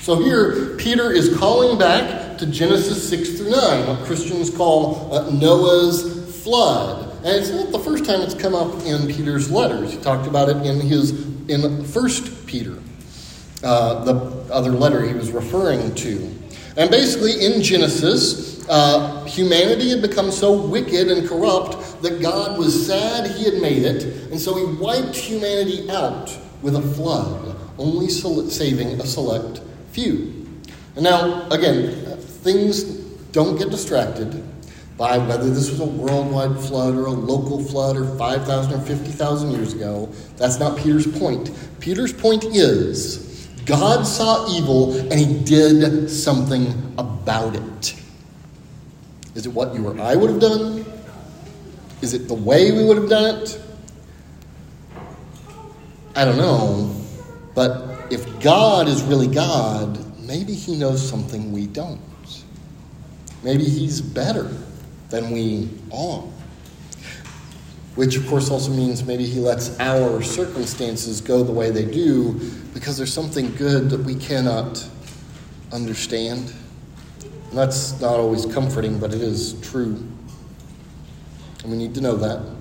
So 0.07 0.21
here, 0.21 0.77
Peter 0.77 1.11
is 1.11 1.37
calling 1.37 1.77
back 1.81 2.39
to 2.39 2.47
Genesis 2.47 3.09
6 3.09 3.39
through 3.39 3.51
9, 3.51 3.89
what 3.89 4.07
Christians 4.07 4.51
call 4.51 5.13
uh, 5.13 5.31
Noah's 5.31 6.45
flood. 6.45 7.13
And 7.25 7.35
it's 7.35 7.51
not 7.51 7.73
the 7.73 7.81
first 7.81 8.05
time 8.05 8.21
it's 8.21 8.33
come 8.33 8.55
up 8.55 8.73
in 8.85 9.09
Peter's 9.09 9.51
letters. 9.51 9.93
He 9.93 9.99
talked 9.99 10.29
about 10.29 10.49
it 10.49 10.59
in 10.59 10.79
his 10.79 11.27
in 11.49 11.83
First 11.83 12.47
Peter, 12.47 12.79
uh, 13.65 14.05
the 14.05 14.15
other 14.53 14.71
letter 14.71 15.05
he 15.05 15.13
was 15.13 15.33
referring 15.33 15.93
to. 15.97 16.33
And 16.77 16.89
basically, 16.89 17.45
in 17.45 17.61
Genesis, 17.61 18.65
uh, 18.69 19.25
humanity 19.25 19.91
had 19.91 20.03
become 20.03 20.31
so 20.31 20.69
wicked 20.69 21.11
and 21.11 21.29
corrupt 21.29 22.01
that 22.03 22.23
God 22.23 22.61
was 22.61 22.87
sad 22.87 23.29
he 23.33 23.43
had 23.43 23.61
made 23.61 23.83
it, 23.83 24.05
and 24.31 24.41
so 24.41 24.55
he 24.55 24.73
wiped 24.81 25.17
humanity 25.17 25.91
out 25.91 26.31
with 26.63 26.77
a 26.77 26.83
flood, 26.95 27.57
only 27.77 28.09
saving 28.09 29.01
a 29.01 29.05
select 29.05 29.63
few. 29.97 30.47
And 30.95 31.05
now, 31.05 31.49
again, 31.49 32.19
things 32.45 32.85
don't 33.33 33.57
get 33.57 33.71
distracted 33.71 34.45
by 34.99 35.17
whether 35.17 35.49
this 35.49 35.71
was 35.71 35.81
a 35.81 35.87
worldwide 35.87 36.59
flood 36.61 36.95
or 36.95 37.07
a 37.07 37.11
local 37.11 37.65
flood 37.65 37.97
or 37.97 38.05
5,000 38.19 38.75
or 38.75 38.81
50,000 38.81 39.50
years 39.53 39.73
ago. 39.73 40.11
That's 40.37 40.59
not 40.59 40.76
Peter's 40.76 41.07
point. 41.19 41.50
Peter's 41.81 42.12
point 42.12 42.45
is 42.45 43.49
God 43.65 44.07
saw 44.07 44.47
evil 44.55 44.95
and 45.11 45.15
he 45.15 45.43
did 45.45 46.11
something 46.11 46.95
about 46.99 47.57
it. 47.57 47.95
Is 49.35 49.47
it 49.47 49.53
what 49.53 49.75
you 49.75 49.88
or 49.88 49.99
I 49.99 50.15
would 50.15 50.29
have 50.29 50.41
done? 50.41 50.85
Is 52.03 52.12
it 52.12 52.29
the 52.29 52.35
way 52.35 52.71
we 52.71 52.85
would 52.85 52.99
have 52.99 53.09
done 53.09 53.37
it? 53.37 53.61
I 56.15 56.26
don't 56.26 56.37
know. 56.37 56.95
But 57.55 57.96
if 58.11 58.41
God 58.41 58.89
is 58.89 59.03
really 59.03 59.29
God, 59.29 59.99
maybe 60.21 60.55
he 60.55 60.77
knows 60.77 61.07
something 61.07 61.53
we 61.53 61.67
don't. 61.67 62.01
Maybe 63.43 63.65
he's 63.65 64.01
better 64.01 64.51
than 65.11 65.31
we 65.31 65.71
are 65.93 66.25
which 67.97 68.17
of 68.17 68.27
course 68.29 68.51
also 68.51 68.71
means 68.71 69.05
maybe 69.05 69.25
he 69.27 69.41
lets 69.41 69.79
our 69.81 70.23
circumstances 70.23 71.21
go 71.21 71.43
the 71.43 71.53
way 71.53 71.71
they 71.71 71.85
do 71.85 72.35
because 72.75 72.97
there's 72.97 73.13
something 73.13 73.55
good 73.57 73.91
that 73.91 74.01
we 74.01 74.15
cannot 74.15 74.87
understand. 75.73 76.53
And 77.23 77.59
that's 77.59 77.99
not 78.01 78.21
always 78.21 78.45
comforting, 78.47 78.99
but 78.99 79.15
it 79.15 79.23
is 79.23 79.55
true. 79.63 80.07
And 81.63 81.73
we 81.73 81.79
need 81.79 81.95
to 81.95 82.03
know 82.03 82.17
that. 82.17 82.56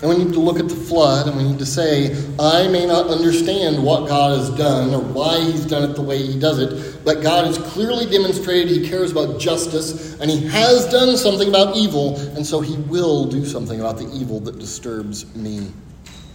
And 0.00 0.08
we 0.08 0.16
need 0.16 0.32
to 0.34 0.38
look 0.38 0.60
at 0.60 0.68
the 0.68 0.76
flood 0.76 1.26
and 1.26 1.36
we 1.36 1.42
need 1.42 1.58
to 1.58 1.66
say, 1.66 2.16
I 2.38 2.68
may 2.68 2.86
not 2.86 3.08
understand 3.08 3.82
what 3.82 4.06
God 4.06 4.38
has 4.38 4.50
done 4.50 4.94
or 4.94 5.00
why 5.00 5.40
He's 5.40 5.66
done 5.66 5.90
it 5.90 5.94
the 5.94 6.02
way 6.02 6.24
He 6.24 6.38
does 6.38 6.60
it, 6.60 7.04
but 7.04 7.20
God 7.20 7.46
has 7.46 7.58
clearly 7.58 8.06
demonstrated 8.06 8.68
He 8.68 8.88
cares 8.88 9.10
about 9.10 9.40
justice 9.40 10.14
and 10.20 10.30
He 10.30 10.46
has 10.46 10.88
done 10.88 11.16
something 11.16 11.48
about 11.48 11.76
evil, 11.76 12.16
and 12.36 12.46
so 12.46 12.60
He 12.60 12.76
will 12.82 13.24
do 13.24 13.44
something 13.44 13.80
about 13.80 13.98
the 13.98 14.08
evil 14.14 14.38
that 14.40 14.60
disturbs 14.60 15.34
me 15.34 15.68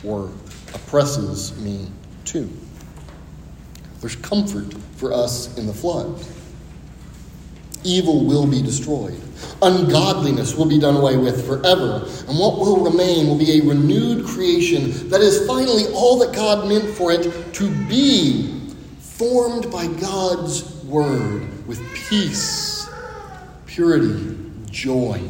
or 0.03 0.29
oppresses 0.74 1.58
me 1.60 1.88
too. 2.25 2.50
There's 4.01 4.17
comfort 4.17 4.74
for 4.98 5.13
us 5.13 5.58
in 5.58 5.67
the 5.67 5.74
flood. 5.74 6.22
Evil 7.84 8.25
will 8.25 8.48
be 8.48 8.62
destroyed. 8.62 9.20
Ungodliness 9.62 10.56
will 10.56 10.66
be 10.66 10.80
done 10.80 10.96
away 10.96 11.18
with 11.18 11.46
forever. 11.46 12.06
And 12.28 12.38
what 12.40 12.60
will 12.60 12.84
remain 12.84 13.28
will 13.28 13.38
be 13.38 13.60
a 13.60 13.63
renewed 13.63 14.25
creation 14.25 15.10
that 15.10 15.22
is 15.22 15.46
finally 15.48 15.86
all 15.94 16.18
that 16.20 16.34
God 16.34 16.68
meant 16.68 16.90
for 16.96 17.12
it 17.12 17.54
to 17.54 17.88
be, 17.88 18.72
formed 19.00 19.72
by 19.72 19.88
God's 19.88 20.84
word 20.84 21.68
with 21.68 21.82
peace, 22.10 22.90
purity, 23.66 24.38
joy. 24.70 25.22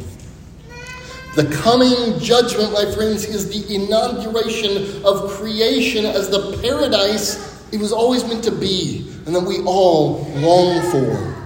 The 1.35 1.45
coming 1.63 2.19
judgment, 2.19 2.73
my 2.73 2.85
friends, 2.93 3.25
is 3.25 3.49
the 3.49 3.75
inauguration 3.75 5.03
of 5.03 5.31
creation 5.31 6.05
as 6.05 6.29
the 6.29 6.59
paradise 6.61 7.51
it 7.71 7.79
was 7.79 7.91
always 7.91 8.23
meant 8.23 8.43
to 8.43 8.51
be 8.51 9.11
and 9.25 9.35
that 9.35 9.39
we 9.39 9.59
all 9.63 10.27
long 10.35 10.79
for. 10.91 11.42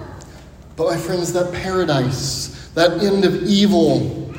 But, 0.77 0.91
my 0.91 0.97
friends, 0.97 1.33
that 1.33 1.51
paradise, 1.51 2.69
that 2.75 3.03
end 3.03 3.25
of 3.25 3.43
evil, 3.43 4.31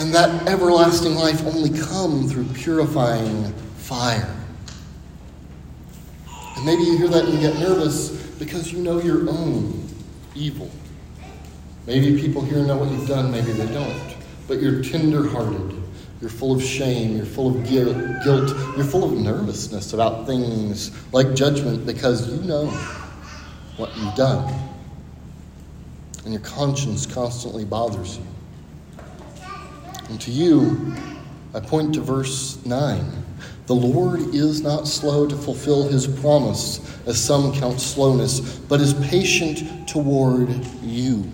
and 0.00 0.12
that 0.12 0.48
everlasting 0.48 1.14
life 1.14 1.46
only 1.46 1.70
come 1.78 2.28
through 2.28 2.46
purifying 2.46 3.52
fire. 3.76 4.34
And 6.56 6.66
maybe 6.66 6.82
you 6.82 6.98
hear 6.98 7.06
that 7.08 7.26
and 7.26 7.34
you 7.34 7.40
get 7.40 7.60
nervous 7.60 8.10
because 8.40 8.72
you 8.72 8.80
know 8.80 9.00
your 9.00 9.30
own 9.30 9.88
evil. 10.34 10.68
Maybe 11.86 12.20
people 12.20 12.42
here 12.42 12.64
know 12.64 12.78
what 12.78 12.90
you've 12.90 13.06
done, 13.06 13.30
maybe 13.30 13.52
they 13.52 13.72
don't. 13.72 14.16
But 14.48 14.60
you're 14.60 14.82
tender-hearted. 14.82 15.80
You're 16.20 16.30
full 16.30 16.56
of 16.56 16.62
shame. 16.62 17.16
You're 17.16 17.24
full 17.24 17.56
of 17.56 17.68
guilt. 17.68 17.96
You're 18.24 18.84
full 18.84 19.04
of 19.04 19.12
nervousness 19.12 19.92
about 19.92 20.26
things 20.26 20.90
like 21.12 21.34
judgment 21.34 21.86
because 21.86 22.28
you 22.28 22.42
know 22.42 22.66
what 23.76 23.96
you've 23.96 24.14
done 24.16 24.65
and 26.26 26.34
your 26.34 26.42
conscience 26.42 27.06
constantly 27.06 27.64
bothers 27.64 28.18
you. 28.18 28.26
And 30.08 30.20
to 30.20 30.32
you, 30.32 30.92
I 31.54 31.60
point 31.60 31.94
to 31.94 32.00
verse 32.00 32.58
9. 32.66 33.24
The 33.66 33.74
Lord 33.74 34.34
is 34.34 34.60
not 34.60 34.88
slow 34.88 35.28
to 35.28 35.36
fulfill 35.36 35.88
his 35.88 36.08
promise, 36.08 36.80
as 37.06 37.22
some 37.22 37.52
count 37.54 37.80
slowness, 37.80 38.58
but 38.58 38.80
is 38.80 38.92
patient 39.08 39.88
toward 39.88 40.48
you, 40.82 41.30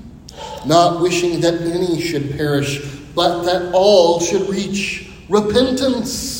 not 0.66 1.00
wishing 1.00 1.40
that 1.40 1.54
any 1.62 1.99
should 1.99 2.37
perish, 2.37 2.87
but 3.14 3.44
that 3.44 3.72
all 3.72 4.20
should 4.20 4.46
reach 4.50 5.11
repentance. 5.30 6.31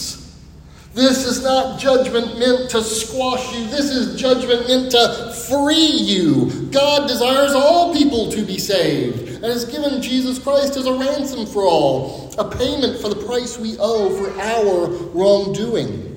This 0.95 1.25
is 1.25 1.43
not 1.43 1.81
judgment 1.81 2.39
meant 2.39 2.69
to 2.71 2.83
squash 2.83 3.55
you. 3.55 3.67
This 3.69 3.91
is 3.91 4.21
judgment 4.21 4.69
meant 4.69 4.91
to 4.93 5.33
free 5.49 5.75
you. 5.75 6.69
God 6.71 7.09
desires 7.09 7.53
all 7.55 7.95
people 7.95 8.31
to 8.31 8.45
be 8.45 8.59
saved 8.59 9.29
and 9.37 9.45
has 9.45 9.65
given 9.65 10.03
Jesus 10.03 10.39
Christ 10.39 10.77
as 10.77 10.87
a 10.87 10.93
ransom 10.93 11.47
for 11.47 11.63
all, 11.63 12.35
a 12.39 12.49
payment 12.49 13.01
for 13.01 13.09
the 13.09 13.25
price 13.25 13.59
we 13.59 13.77
owe 13.79 14.11
for 14.17 14.39
our 14.39 14.89
wrongdoing. 15.13 16.09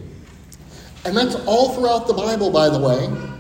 And 1.06 1.16
that's 1.16 1.36
all 1.46 1.70
throughout 1.70 2.08
the 2.08 2.14
Bible, 2.14 2.52
by 2.52 2.68
the 2.68 2.80
way. 2.80 3.35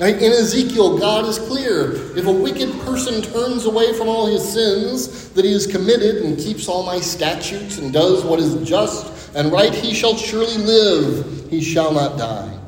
In 0.00 0.32
Ezekiel, 0.32 0.96
God 0.98 1.24
is 1.24 1.38
clear. 1.40 1.92
If 2.16 2.26
a 2.26 2.32
wicked 2.32 2.70
person 2.82 3.20
turns 3.20 3.64
away 3.64 3.92
from 3.94 4.06
all 4.08 4.26
his 4.26 4.48
sins 4.52 5.30
that 5.30 5.44
he 5.44 5.52
has 5.52 5.66
committed 5.66 6.22
and 6.22 6.38
keeps 6.38 6.68
all 6.68 6.84
my 6.84 7.00
statutes 7.00 7.78
and 7.78 7.92
does 7.92 8.24
what 8.24 8.38
is 8.38 8.54
just 8.68 9.34
and 9.34 9.50
right 9.50 9.74
he 9.74 9.92
shall 9.92 10.16
surely 10.16 10.56
live, 10.56 11.50
he 11.50 11.60
shall 11.60 11.92
not 11.92 12.16
die. 12.16 12.58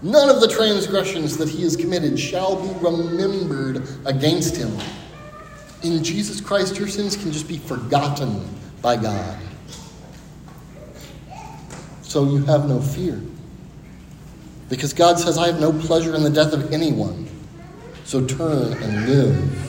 None 0.00 0.30
of 0.30 0.40
the 0.40 0.48
transgressions 0.48 1.36
that 1.36 1.48
he 1.48 1.62
has 1.62 1.76
committed 1.76 2.18
shall 2.18 2.56
be 2.56 2.72
remembered 2.80 3.86
against 4.06 4.56
him. 4.56 4.74
In 5.82 6.02
Jesus 6.02 6.40
Christ, 6.40 6.78
your 6.78 6.88
sins 6.88 7.16
can 7.16 7.32
just 7.32 7.48
be 7.48 7.58
forgotten 7.58 8.48
by 8.80 8.96
God. 8.96 9.38
so 12.02 12.24
you 12.30 12.44
have 12.44 12.68
no 12.68 12.80
fear. 12.80 13.20
Because 14.68 14.92
God 14.92 15.18
says, 15.18 15.38
I 15.38 15.46
have 15.46 15.60
no 15.60 15.72
pleasure 15.72 16.14
in 16.14 16.22
the 16.22 16.30
death 16.30 16.52
of 16.52 16.72
anyone. 16.72 17.28
So 18.04 18.24
turn 18.24 18.72
and 18.72 19.08
live. 19.08 19.64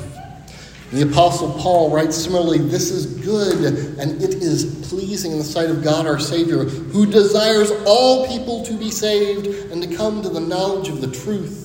The 0.91 1.01
Apostle 1.09 1.51
Paul 1.53 1.89
writes 1.89 2.15
similarly 2.15 2.59
this 2.59 2.91
is 2.91 3.05
good 3.25 3.97
and 3.97 4.21
it 4.21 4.35
is 4.35 4.87
pleasing 4.87 5.31
in 5.31 5.39
the 5.39 5.43
sight 5.43 5.69
of 5.69 5.83
God 5.83 6.05
our 6.05 6.19
Savior, 6.19 6.63
who 6.63 7.05
desires 7.05 7.71
all 7.85 8.27
people 8.27 8.63
to 8.65 8.77
be 8.77 8.91
saved 8.91 9.47
and 9.71 9.81
to 9.81 9.95
come 9.95 10.21
to 10.21 10.29
the 10.29 10.39
knowledge 10.39 10.87
of 10.87 11.01
the 11.01 11.11
truth. 11.11 11.63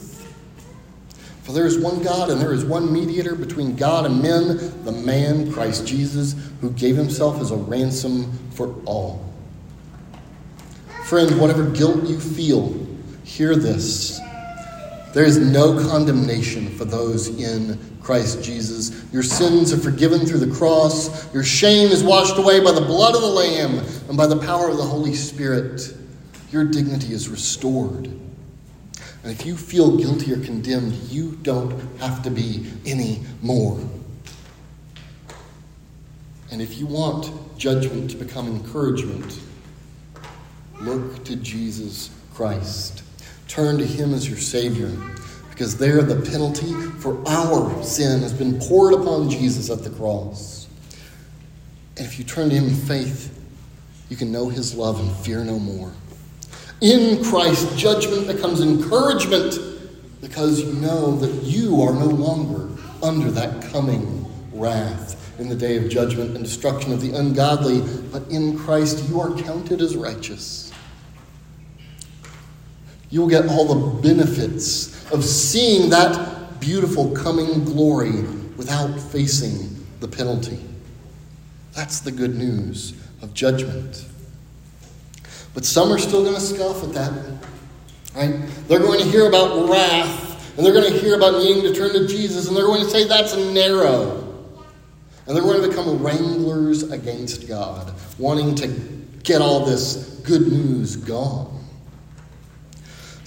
For 1.42 1.52
there 1.52 1.66
is 1.66 1.78
one 1.78 2.02
God 2.02 2.30
and 2.30 2.40
there 2.40 2.52
is 2.52 2.64
one 2.64 2.92
mediator 2.92 3.34
between 3.34 3.76
God 3.76 4.06
and 4.06 4.22
men, 4.22 4.84
the 4.84 4.92
man, 4.92 5.52
Christ 5.52 5.87
Jesus, 5.87 6.34
who 6.60 6.70
gave 6.70 6.96
himself 6.96 7.40
as 7.40 7.50
a 7.50 7.56
ransom 7.56 8.32
for 8.52 8.75
all. 8.84 9.25
Friend, 11.04 11.40
whatever 11.40 11.68
guilt 11.70 12.04
you 12.04 12.20
feel, 12.20 12.68
hear 13.30 13.54
this. 13.54 14.20
There 15.12 15.25
is 15.25 15.38
no 15.38 15.80
condemnation 15.88 16.68
for 16.70 16.84
those 16.84 17.28
in 17.28 17.78
Christ 18.02 18.42
Jesus. 18.42 19.04
Your 19.12 19.22
sins 19.22 19.72
are 19.72 19.78
forgiven 19.78 20.26
through 20.26 20.40
the 20.40 20.54
cross. 20.54 21.32
Your 21.32 21.44
shame 21.44 21.90
is 21.90 22.02
washed 22.02 22.38
away 22.38 22.62
by 22.62 22.72
the 22.72 22.80
blood 22.80 23.14
of 23.14 23.20
the 23.20 23.28
Lamb 23.28 23.78
and 24.08 24.16
by 24.16 24.26
the 24.26 24.38
power 24.38 24.68
of 24.68 24.76
the 24.76 24.82
Holy 24.82 25.14
Spirit. 25.14 25.96
Your 26.50 26.64
dignity 26.64 27.12
is 27.12 27.28
restored. 27.28 28.06
And 28.06 29.32
if 29.32 29.46
you 29.46 29.56
feel 29.56 29.96
guilty 29.96 30.32
or 30.32 30.40
condemned, 30.44 30.94
you 31.08 31.37
don't 31.42 31.72
have 32.00 32.22
to 32.25 32.30
be 32.30 32.66
any 32.84 33.22
more. 33.42 33.78
And 36.50 36.60
if 36.60 36.78
you 36.78 36.87
want 36.87 37.30
judgment 37.56 38.10
to 38.10 38.16
become 38.16 38.49
encouragement, 38.49 39.38
look 40.80 41.25
to 41.25 41.37
Jesus 41.37 42.10
Christ. 42.34 43.04
Turn 43.50 43.78
to 43.78 43.85
Him 43.85 44.14
as 44.14 44.28
your 44.28 44.38
Savior 44.38 44.97
because 45.50 45.76
there 45.76 46.00
the 46.02 46.14
penalty 46.30 46.73
for 47.00 47.21
our 47.26 47.83
sin 47.83 48.23
has 48.23 48.33
been 48.33 48.61
poured 48.61 48.95
upon 48.95 49.28
Jesus 49.28 49.71
at 49.71 49.83
the 49.83 49.90
cross. 49.90 50.69
And 51.97 52.07
if 52.07 52.16
you 52.16 52.25
turn 52.25 52.49
to 52.50 52.54
Him 52.54 52.69
in 52.69 52.76
faith, 52.76 53.37
you 54.09 54.16
can 54.16 54.30
know 54.30 54.49
His 54.49 54.76
love 54.76 55.00
and 55.00 55.11
fear 55.25 55.42
no 55.42 55.59
more. 55.59 55.92
In 56.80 57.25
Christ, 57.25 57.76
judgment 57.76 58.28
becomes 58.28 58.61
encouragement 58.61 59.59
because 60.21 60.61
you 60.61 60.73
know 60.75 61.16
that 61.16 61.42
you 61.42 61.83
are 61.83 61.92
no 61.92 62.07
longer 62.07 62.71
under 63.02 63.33
that 63.33 63.64
coming 63.73 64.26
wrath 64.52 65.40
in 65.40 65.49
the 65.49 65.57
day 65.57 65.76
of 65.76 65.90
judgment 65.90 66.37
and 66.37 66.45
destruction 66.45 66.92
of 66.92 67.00
the 67.00 67.19
ungodly, 67.19 67.80
but 68.12 68.23
in 68.30 68.57
Christ 68.57 69.09
you 69.09 69.21
are 69.21 69.37
counted 69.42 69.80
as 69.80 69.97
righteous. 69.97 70.69
You'll 73.11 73.29
get 73.29 73.47
all 73.49 73.64
the 73.67 74.00
benefits 74.00 75.11
of 75.12 75.25
seeing 75.25 75.90
that 75.90 76.61
beautiful 76.61 77.11
coming 77.11 77.64
glory 77.64 78.23
without 78.57 78.99
facing 78.99 79.85
the 80.00 80.09
penalty. 80.09 80.61
That's 81.75 82.00
the 82.00 82.12
good 82.12 82.37
news 82.37 82.95
of 83.23 83.35
judgment. 83.35 84.07
But 85.55 85.64
some 85.64 85.93
are 85.93 85.99
still 85.99 86.23
going 86.23 86.37
to 86.37 86.40
scoff 86.40 86.85
at 86.85 86.93
that. 86.93 87.12
Right? 88.14 88.49
They're 88.69 88.79
going 88.79 89.00
to 89.00 89.07
hear 89.07 89.29
about 89.29 89.69
wrath, 89.69 90.57
and 90.57 90.64
they're 90.64 90.73
going 90.73 90.93
to 90.93 90.99
hear 90.99 91.17
about 91.17 91.35
needing 91.43 91.62
to 91.62 91.75
turn 91.75 91.93
to 91.93 92.07
Jesus, 92.07 92.49
and 92.49 92.57
they're 92.57 92.67
going 92.67 92.83
to 92.83 92.90
say 92.90 93.07
that's 93.07 93.37
narrow. 93.37 94.26
And 95.26 95.37
they're 95.37 95.43
going 95.43 95.62
to 95.62 95.69
become 95.69 96.02
wranglers 96.02 96.90
against 96.90 97.49
God, 97.49 97.93
wanting 98.19 98.55
to 98.57 98.69
get 99.23 99.40
all 99.40 99.64
this 99.64 100.21
good 100.25 100.50
news 100.50 100.97
gone. 100.97 101.60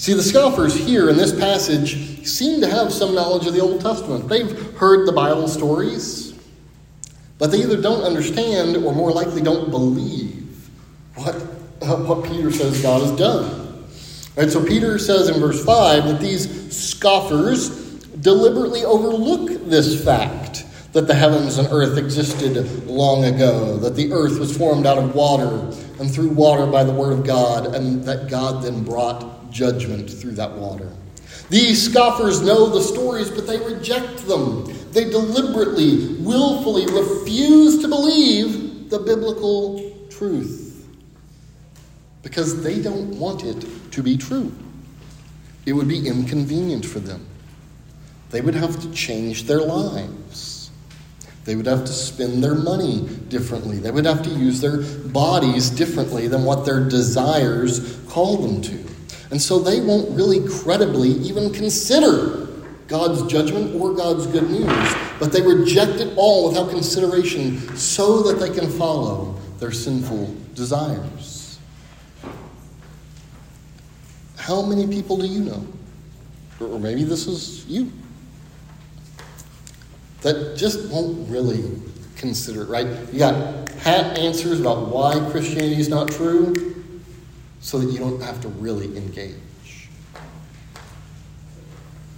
See, 0.03 0.11
the 0.11 0.21
scoffers 0.21 0.75
here 0.75 1.09
in 1.09 1.15
this 1.15 1.31
passage 1.31 2.27
seem 2.27 2.59
to 2.59 2.67
have 2.67 2.91
some 2.91 3.15
knowledge 3.15 3.47
of 3.47 3.53
the 3.53 3.61
Old 3.61 3.79
Testament. 3.79 4.27
They've 4.27 4.51
heard 4.75 5.07
the 5.07 5.13
Bible 5.13 5.47
stories, 5.47 6.37
but 7.37 7.51
they 7.51 7.59
either 7.59 7.81
don't 7.81 8.03
understand 8.03 8.75
or 8.75 8.93
more 8.93 9.13
likely 9.13 9.41
don't 9.41 9.71
believe 9.71 10.69
what, 11.15 11.35
uh, 11.35 11.95
what 12.03 12.25
Peter 12.25 12.51
says 12.51 12.81
God 12.81 13.01
has 13.01 13.11
done. 13.13 13.85
Right, 14.35 14.49
so 14.49 14.61
Peter 14.61 14.99
says 14.99 15.29
in 15.29 15.39
verse 15.39 15.63
5 15.63 16.03
that 16.09 16.19
these 16.19 16.75
scoffers 16.75 17.69
deliberately 18.19 18.83
overlook 18.83 19.69
this 19.69 20.03
fact 20.03 20.65
that 20.91 21.07
the 21.07 21.15
heavens 21.15 21.57
and 21.59 21.69
earth 21.71 21.97
existed 21.97 22.87
long 22.87 23.23
ago, 23.23 23.77
that 23.77 23.95
the 23.95 24.11
earth 24.11 24.37
was 24.37 24.57
formed 24.57 24.85
out 24.85 24.97
of 24.97 25.15
water 25.15 25.73
and 26.01 26.13
through 26.13 26.27
water 26.27 26.65
by 26.65 26.83
the 26.83 26.91
word 26.91 27.13
of 27.13 27.25
God, 27.25 27.73
and 27.73 28.03
that 28.03 28.29
God 28.29 28.63
then 28.63 28.83
brought 28.83 29.33
judgment 29.53 30.09
through 30.09 30.33
that 30.33 30.51
water. 30.51 30.91
These 31.49 31.89
scoffers 31.89 32.41
know 32.41 32.67
the 32.67 32.81
stories, 32.81 33.29
but 33.29 33.47
they 33.47 33.59
reject 33.59 34.27
them. 34.27 34.65
They 34.91 35.05
deliberately, 35.09 36.15
willfully 36.19 36.85
refuse 36.87 37.81
to 37.81 37.87
believe 37.87 38.89
the 38.89 38.99
biblical 38.99 39.91
truth 40.09 40.87
because 42.21 42.63
they 42.63 42.81
don't 42.81 43.19
want 43.19 43.43
it 43.43 43.65
to 43.91 44.01
be 44.01 44.17
true. 44.17 44.51
It 45.65 45.73
would 45.73 45.87
be 45.87 46.07
inconvenient 46.07 46.85
for 46.85 46.99
them. 46.99 47.25
They 48.31 48.41
would 48.41 48.55
have 48.55 48.79
to 48.81 48.91
change 48.91 49.43
their 49.43 49.61
lives. 49.61 50.71
They 51.45 51.55
would 51.55 51.65
have 51.65 51.81
to 51.81 51.91
spend 51.91 52.43
their 52.43 52.55
money 52.55 53.07
differently. 53.27 53.77
They 53.77 53.91
would 53.91 54.05
have 54.05 54.23
to 54.23 54.29
use 54.29 54.61
their 54.61 54.81
bodies 55.09 55.69
differently 55.69 56.27
than 56.27 56.45
what 56.45 56.65
their 56.65 56.87
desires 56.87 57.99
call 58.07 58.37
them 58.37 58.61
to. 58.61 58.92
And 59.33 59.41
so 59.41 59.57
they 59.57 59.81
won't 59.81 60.15
really 60.15 60.47
credibly 60.47 61.09
even 61.09 61.51
consider 61.51 62.49
God's 62.87 63.23
judgment 63.23 63.73
or 63.81 63.91
God's 63.91 64.27
good 64.27 64.47
news, 64.47 64.93
but 65.19 65.31
they 65.31 65.41
reject 65.41 65.93
it 65.93 66.13
all 66.15 66.49
without 66.49 66.69
consideration 66.69 67.75
so 67.75 68.21
that 68.21 68.39
they 68.39 68.55
can 68.55 68.69
follow 68.69 69.33
their 69.57 69.71
sinful 69.71 70.35
desires. 70.53 71.57
How 74.37 74.61
many 74.61 74.85
people 74.85 75.17
do 75.17 75.25
you 75.25 75.39
know? 75.39 75.65
Or 76.59 76.79
maybe 76.79 77.03
this 77.03 77.25
is 77.25 77.65
you. 77.65 77.91
That 80.21 80.55
just 80.55 80.91
won't 80.91 81.27
really 81.27 81.81
consider 82.17 82.61
it, 82.61 82.69
right? 82.69 82.85
You 83.11 83.17
got 83.17 83.65
pat 83.79 84.15
answers 84.15 84.59
about 84.59 84.89
why 84.89 85.27
Christianity 85.31 85.81
is 85.81 85.89
not 85.89 86.11
true 86.11 86.72
so 87.63 87.79
that 87.79 87.91
you 87.91 87.97
don't 87.97 88.21
have 88.21 88.41
to 88.41 88.49
really 88.49 88.97
engage. 88.97 89.87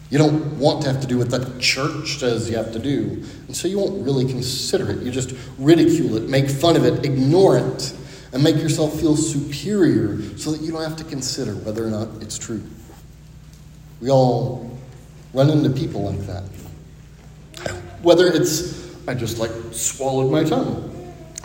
You 0.10 0.18
don't 0.18 0.58
want 0.58 0.82
to 0.82 0.92
have 0.92 1.00
to 1.02 1.08
do 1.08 1.20
what 1.20 1.30
the 1.30 1.60
church 1.60 2.18
says 2.18 2.50
you 2.50 2.58
have 2.58 2.74
to 2.74 2.80
do, 2.80 3.24
and 3.46 3.56
so 3.56 3.68
you 3.68 3.78
won't 3.78 4.04
really 4.04 4.26
consider 4.26 4.90
it. 4.90 5.04
You 5.04 5.12
just 5.12 5.36
ridicule 5.60 6.18
it, 6.18 6.30
make 6.30 6.50
fun 6.50 6.76
of 6.76 6.84
it, 6.84 7.06
ignore 7.06 7.60
it, 7.60 7.94
and 8.34 8.44
make 8.44 8.56
yourself 8.56 9.00
feel 9.00 9.16
superior 9.16 10.20
so 10.36 10.52
that 10.52 10.62
you 10.62 10.72
don't 10.72 10.82
have 10.82 10.98
to 10.98 11.04
consider 11.04 11.54
whether 11.54 11.86
or 11.86 11.92
not 11.92 12.08
it's 12.22 12.40
true. 12.40 12.64
We 14.02 14.10
all 14.10 14.76
run 15.32 15.52
into 15.52 15.70
people 15.70 16.12
like 16.12 16.26
that. 16.26 16.44
Whether 18.02 18.28
it's, 18.28 19.08
I 19.08 19.14
just 19.14 19.38
like 19.38 19.52
swallowed 19.72 20.32
my 20.32 20.44
tongue. 20.44 20.92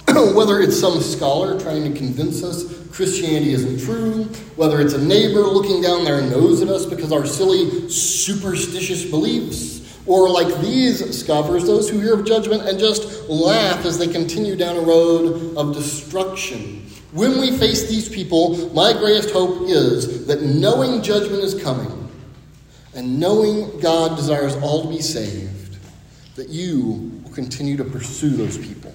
Whether 0.35 0.61
it's 0.61 0.79
some 0.79 1.01
scholar 1.01 1.61
trying 1.61 1.85
to 1.85 1.97
convince 1.97 2.43
us 2.43 2.80
Christianity 2.93 3.53
isn't 3.53 3.81
true, 3.85 4.25
whether 4.57 4.81
it's 4.81 4.95
a 4.95 5.03
neighbor 5.03 5.41
looking 5.41 5.81
down 5.81 6.05
their 6.05 6.21
nose 6.21 6.61
at 6.63 6.69
us 6.69 6.87
because 6.87 7.13
our 7.13 7.27
silly 7.27 7.89
superstitious 7.89 9.05
beliefs, 9.05 9.79
or 10.07 10.29
like 10.29 10.61
these 10.61 11.19
scoffers, 11.19 11.67
those 11.67 11.89
who 11.89 12.01
hear 12.01 12.15
of 12.15 12.25
judgment 12.25 12.69
and 12.69 12.79
just 12.79 13.29
laugh 13.29 13.85
as 13.85 13.99
they 13.99 14.09
continue 14.09 14.57
down 14.57 14.77
a 14.77 14.81
road 14.81 15.57
of 15.57 15.75
destruction. 15.75 16.87
When 17.13 17.41
we 17.41 17.57
face 17.57 17.89
these 17.89 18.09
people, 18.09 18.73
my 18.73 18.93
greatest 18.93 19.31
hope 19.31 19.69
is 19.69 20.27
that 20.27 20.43
knowing 20.43 21.03
judgment 21.03 21.43
is 21.43 21.61
coming 21.61 22.09
and 22.95 23.21
knowing 23.21 23.79
God 23.81 24.17
desires 24.17 24.57
all 24.57 24.83
to 24.83 24.89
be 24.89 25.01
saved, 25.01 25.79
that 26.37 26.49
you 26.49 27.21
will 27.23 27.33
continue 27.33 27.77
to 27.77 27.85
pursue 27.85 28.31
those 28.31 28.59
people. 28.59 28.93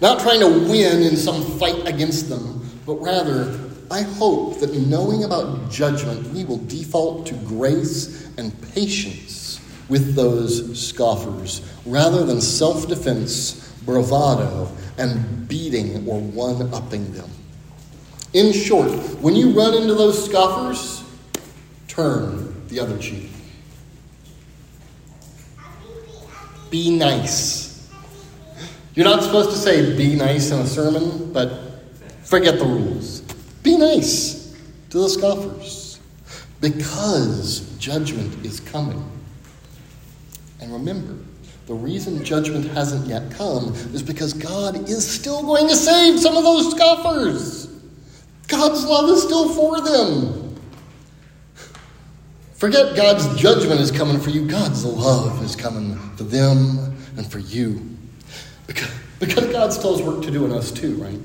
Not 0.00 0.20
trying 0.20 0.40
to 0.40 0.48
win 0.48 1.02
in 1.02 1.16
some 1.16 1.42
fight 1.58 1.86
against 1.86 2.28
them, 2.28 2.63
but 2.86 2.94
rather, 2.96 3.58
I 3.90 4.02
hope 4.02 4.60
that 4.60 4.74
knowing 4.74 5.24
about 5.24 5.70
judgment, 5.70 6.26
we 6.32 6.44
will 6.44 6.58
default 6.58 7.26
to 7.26 7.34
grace 7.34 8.28
and 8.38 8.52
patience 8.72 9.60
with 9.88 10.14
those 10.14 10.80
scoffers 10.80 11.60
rather 11.86 12.24
than 12.24 12.40
self 12.40 12.88
defense, 12.88 13.72
bravado, 13.84 14.70
and 14.98 15.46
beating 15.48 16.08
or 16.08 16.20
one 16.20 16.72
upping 16.74 17.12
them. 17.12 17.30
In 18.32 18.52
short, 18.52 18.90
when 19.20 19.36
you 19.36 19.50
run 19.50 19.74
into 19.74 19.94
those 19.94 20.24
scoffers, 20.24 21.04
turn 21.86 22.66
the 22.68 22.80
other 22.80 22.98
cheek. 22.98 23.30
Be 26.70 26.96
nice. 26.96 27.88
You're 28.94 29.04
not 29.04 29.22
supposed 29.22 29.50
to 29.50 29.56
say 29.56 29.96
be 29.96 30.16
nice 30.16 30.50
in 30.50 30.60
a 30.60 30.66
sermon, 30.66 31.32
but 31.32 31.63
Forget 32.24 32.58
the 32.58 32.64
rules. 32.64 33.20
Be 33.62 33.76
nice 33.76 34.56
to 34.90 34.98
the 34.98 35.08
scoffers 35.08 36.00
because 36.60 37.60
judgment 37.78 38.44
is 38.44 38.60
coming. 38.60 39.10
And 40.60 40.72
remember, 40.72 41.16
the 41.66 41.74
reason 41.74 42.24
judgment 42.24 42.66
hasn't 42.66 43.06
yet 43.06 43.30
come 43.32 43.74
is 43.92 44.02
because 44.02 44.32
God 44.32 44.88
is 44.88 45.06
still 45.06 45.42
going 45.42 45.68
to 45.68 45.76
save 45.76 46.18
some 46.18 46.36
of 46.36 46.44
those 46.44 46.70
scoffers. 46.70 47.68
God's 48.48 48.84
love 48.84 49.08
is 49.10 49.22
still 49.22 49.48
for 49.50 49.80
them. 49.80 50.56
Forget 52.54 52.96
God's 52.96 53.40
judgment 53.40 53.80
is 53.80 53.90
coming 53.90 54.18
for 54.18 54.30
you. 54.30 54.46
God's 54.46 54.84
love 54.84 55.42
is 55.42 55.56
coming 55.56 55.96
for 56.16 56.24
them 56.24 56.96
and 57.16 57.30
for 57.30 57.38
you. 57.38 57.96
Because, 58.66 58.90
because 59.18 59.46
God 59.52 59.72
still 59.72 59.96
has 59.96 60.06
work 60.06 60.22
to 60.24 60.30
do 60.30 60.46
in 60.46 60.52
us 60.52 60.70
too, 60.70 60.94
right? 60.96 61.20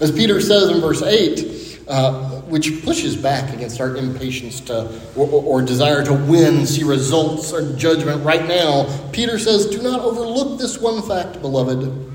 As 0.00 0.12
Peter 0.12 0.40
says 0.40 0.68
in 0.70 0.80
verse 0.80 1.02
8, 1.02 1.84
uh, 1.88 2.40
which 2.42 2.84
pushes 2.84 3.16
back 3.16 3.52
against 3.54 3.80
our 3.80 3.96
impatience 3.96 4.60
to, 4.60 4.86
or, 5.16 5.26
or, 5.28 5.42
or 5.44 5.62
desire 5.62 6.04
to 6.04 6.12
win, 6.12 6.66
see 6.66 6.84
results 6.84 7.52
or 7.52 7.76
judgment 7.76 8.24
right 8.24 8.46
now, 8.46 8.86
Peter 9.10 9.38
says, 9.38 9.66
Do 9.66 9.82
not 9.82 10.00
overlook 10.00 10.58
this 10.58 10.78
one 10.78 11.02
fact, 11.02 11.40
beloved 11.40 12.08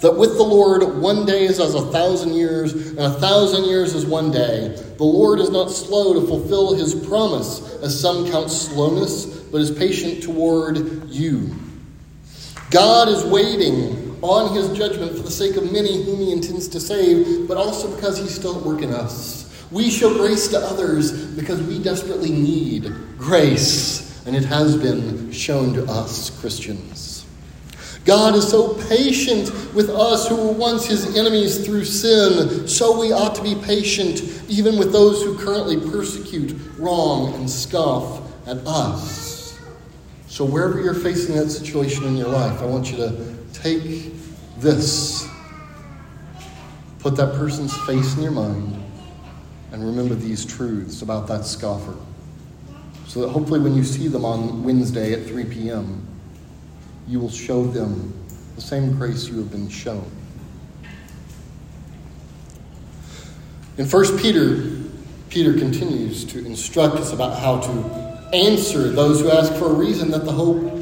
that 0.00 0.16
with 0.16 0.36
the 0.36 0.44
Lord 0.44 1.00
one 1.00 1.26
day 1.26 1.44
is 1.44 1.58
as 1.58 1.74
a 1.74 1.90
thousand 1.90 2.34
years, 2.34 2.72
and 2.72 2.98
a 3.00 3.10
thousand 3.10 3.64
years 3.64 3.94
is 3.94 4.06
one 4.06 4.30
day. 4.30 4.68
The 4.96 5.04
Lord 5.04 5.40
is 5.40 5.50
not 5.50 5.70
slow 5.70 6.14
to 6.14 6.26
fulfill 6.26 6.74
his 6.74 6.94
promise, 6.94 7.60
as 7.82 7.98
some 7.98 8.30
count 8.30 8.50
slowness, 8.50 9.26
but 9.26 9.60
is 9.60 9.70
patient 9.70 10.22
toward 10.22 11.08
you. 11.08 11.54
God 12.70 13.08
is 13.08 13.24
waiting 13.24 14.07
on 14.22 14.54
his 14.54 14.76
judgment 14.76 15.16
for 15.16 15.22
the 15.22 15.30
sake 15.30 15.56
of 15.56 15.72
many 15.72 16.02
whom 16.04 16.18
he 16.18 16.32
intends 16.32 16.68
to 16.68 16.80
save, 16.80 17.46
but 17.48 17.56
also 17.56 17.94
because 17.94 18.18
he's 18.18 18.34
still 18.34 18.58
at 18.58 18.62
work 18.62 18.82
in 18.82 18.92
us. 18.92 19.48
We 19.70 19.90
show 19.90 20.14
grace 20.14 20.48
to 20.48 20.58
others 20.58 21.26
because 21.34 21.62
we 21.62 21.78
desperately 21.78 22.30
need 22.30 22.92
grace, 23.18 24.24
and 24.26 24.34
it 24.34 24.44
has 24.44 24.76
been 24.76 25.30
shown 25.30 25.74
to 25.74 25.84
us, 25.84 26.30
Christians. 26.40 27.26
God 28.04 28.34
is 28.34 28.48
so 28.48 28.72
patient 28.88 29.52
with 29.74 29.90
us 29.90 30.26
who 30.28 30.36
were 30.36 30.52
once 30.52 30.86
his 30.86 31.14
enemies 31.14 31.66
through 31.66 31.84
sin, 31.84 32.66
so 32.66 32.98
we 32.98 33.12
ought 33.12 33.34
to 33.34 33.42
be 33.42 33.54
patient 33.54 34.22
even 34.48 34.78
with 34.78 34.92
those 34.92 35.22
who 35.22 35.36
currently 35.36 35.78
persecute, 35.90 36.58
wrong, 36.78 37.34
and 37.34 37.50
scoff 37.50 38.22
at 38.46 38.56
us. 38.66 39.58
So, 40.26 40.44
wherever 40.46 40.80
you're 40.80 40.94
facing 40.94 41.36
that 41.36 41.50
situation 41.50 42.04
in 42.04 42.16
your 42.16 42.28
life, 42.28 42.62
I 42.62 42.64
want 42.64 42.90
you 42.90 42.96
to 42.96 43.37
take 43.52 44.12
this, 44.58 45.28
put 46.98 47.16
that 47.16 47.34
person's 47.34 47.76
face 47.86 48.16
in 48.16 48.22
your 48.22 48.32
mind, 48.32 48.82
and 49.72 49.84
remember 49.84 50.14
these 50.14 50.44
truths 50.44 51.02
about 51.02 51.26
that 51.28 51.44
scoffer. 51.44 51.96
So 53.06 53.20
that 53.20 53.28
hopefully, 53.28 53.60
when 53.60 53.74
you 53.74 53.84
see 53.84 54.08
them 54.08 54.24
on 54.24 54.62
Wednesday 54.62 55.12
at 55.12 55.26
3 55.26 55.44
p.m., 55.46 56.06
you 57.06 57.20
will 57.20 57.30
show 57.30 57.64
them 57.64 58.12
the 58.54 58.60
same 58.60 58.94
grace 58.96 59.28
you 59.28 59.38
have 59.38 59.50
been 59.50 59.68
shown. 59.68 60.10
In 63.78 63.86
1 63.86 64.18
Peter, 64.18 64.78
Peter 65.30 65.54
continues 65.54 66.24
to 66.24 66.44
instruct 66.44 66.96
us 66.96 67.12
about 67.12 67.38
how 67.38 67.60
to 67.60 68.28
answer 68.34 68.90
those 68.90 69.20
who 69.20 69.30
ask 69.30 69.54
for 69.54 69.66
a 69.66 69.74
reason 69.74 70.10
that 70.10 70.24
the 70.24 70.32
hope 70.32 70.77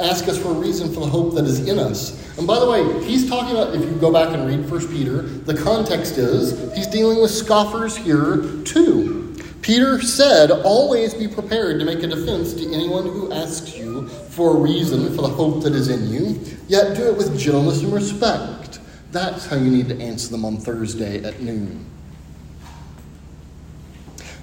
ask 0.00 0.28
us 0.28 0.40
for 0.40 0.48
a 0.48 0.54
reason 0.54 0.92
for 0.92 1.00
the 1.00 1.06
hope 1.06 1.34
that 1.34 1.44
is 1.44 1.68
in 1.68 1.78
us. 1.78 2.38
And 2.38 2.46
by 2.46 2.58
the 2.58 2.70
way, 2.70 3.04
he's 3.04 3.28
talking 3.28 3.56
about, 3.56 3.74
if 3.74 3.82
you 3.82 3.96
go 3.96 4.12
back 4.12 4.32
and 4.32 4.46
read 4.46 4.70
1 4.70 4.88
Peter, 4.88 5.22
the 5.22 5.54
context 5.54 6.18
is 6.18 6.72
he's 6.74 6.86
dealing 6.86 7.20
with 7.20 7.30
scoffers 7.30 7.96
here 7.96 8.62
too. 8.64 9.36
Peter 9.62 10.00
said, 10.00 10.50
Always 10.50 11.14
be 11.14 11.26
prepared 11.26 11.80
to 11.80 11.84
make 11.84 12.02
a 12.02 12.06
defense 12.06 12.54
to 12.54 12.72
anyone 12.72 13.04
who 13.04 13.32
asks 13.32 13.76
you 13.76 14.08
for 14.08 14.56
a 14.56 14.60
reason 14.60 15.14
for 15.14 15.22
the 15.22 15.28
hope 15.28 15.62
that 15.64 15.74
is 15.74 15.88
in 15.88 16.08
you, 16.10 16.40
yet 16.68 16.96
do 16.96 17.08
it 17.08 17.16
with 17.16 17.38
gentleness 17.38 17.82
and 17.82 17.92
respect. 17.92 18.78
That's 19.10 19.46
how 19.46 19.56
you 19.56 19.70
need 19.70 19.88
to 19.88 20.00
answer 20.00 20.30
them 20.30 20.44
on 20.44 20.58
Thursday 20.58 21.24
at 21.24 21.40
noon. 21.40 21.84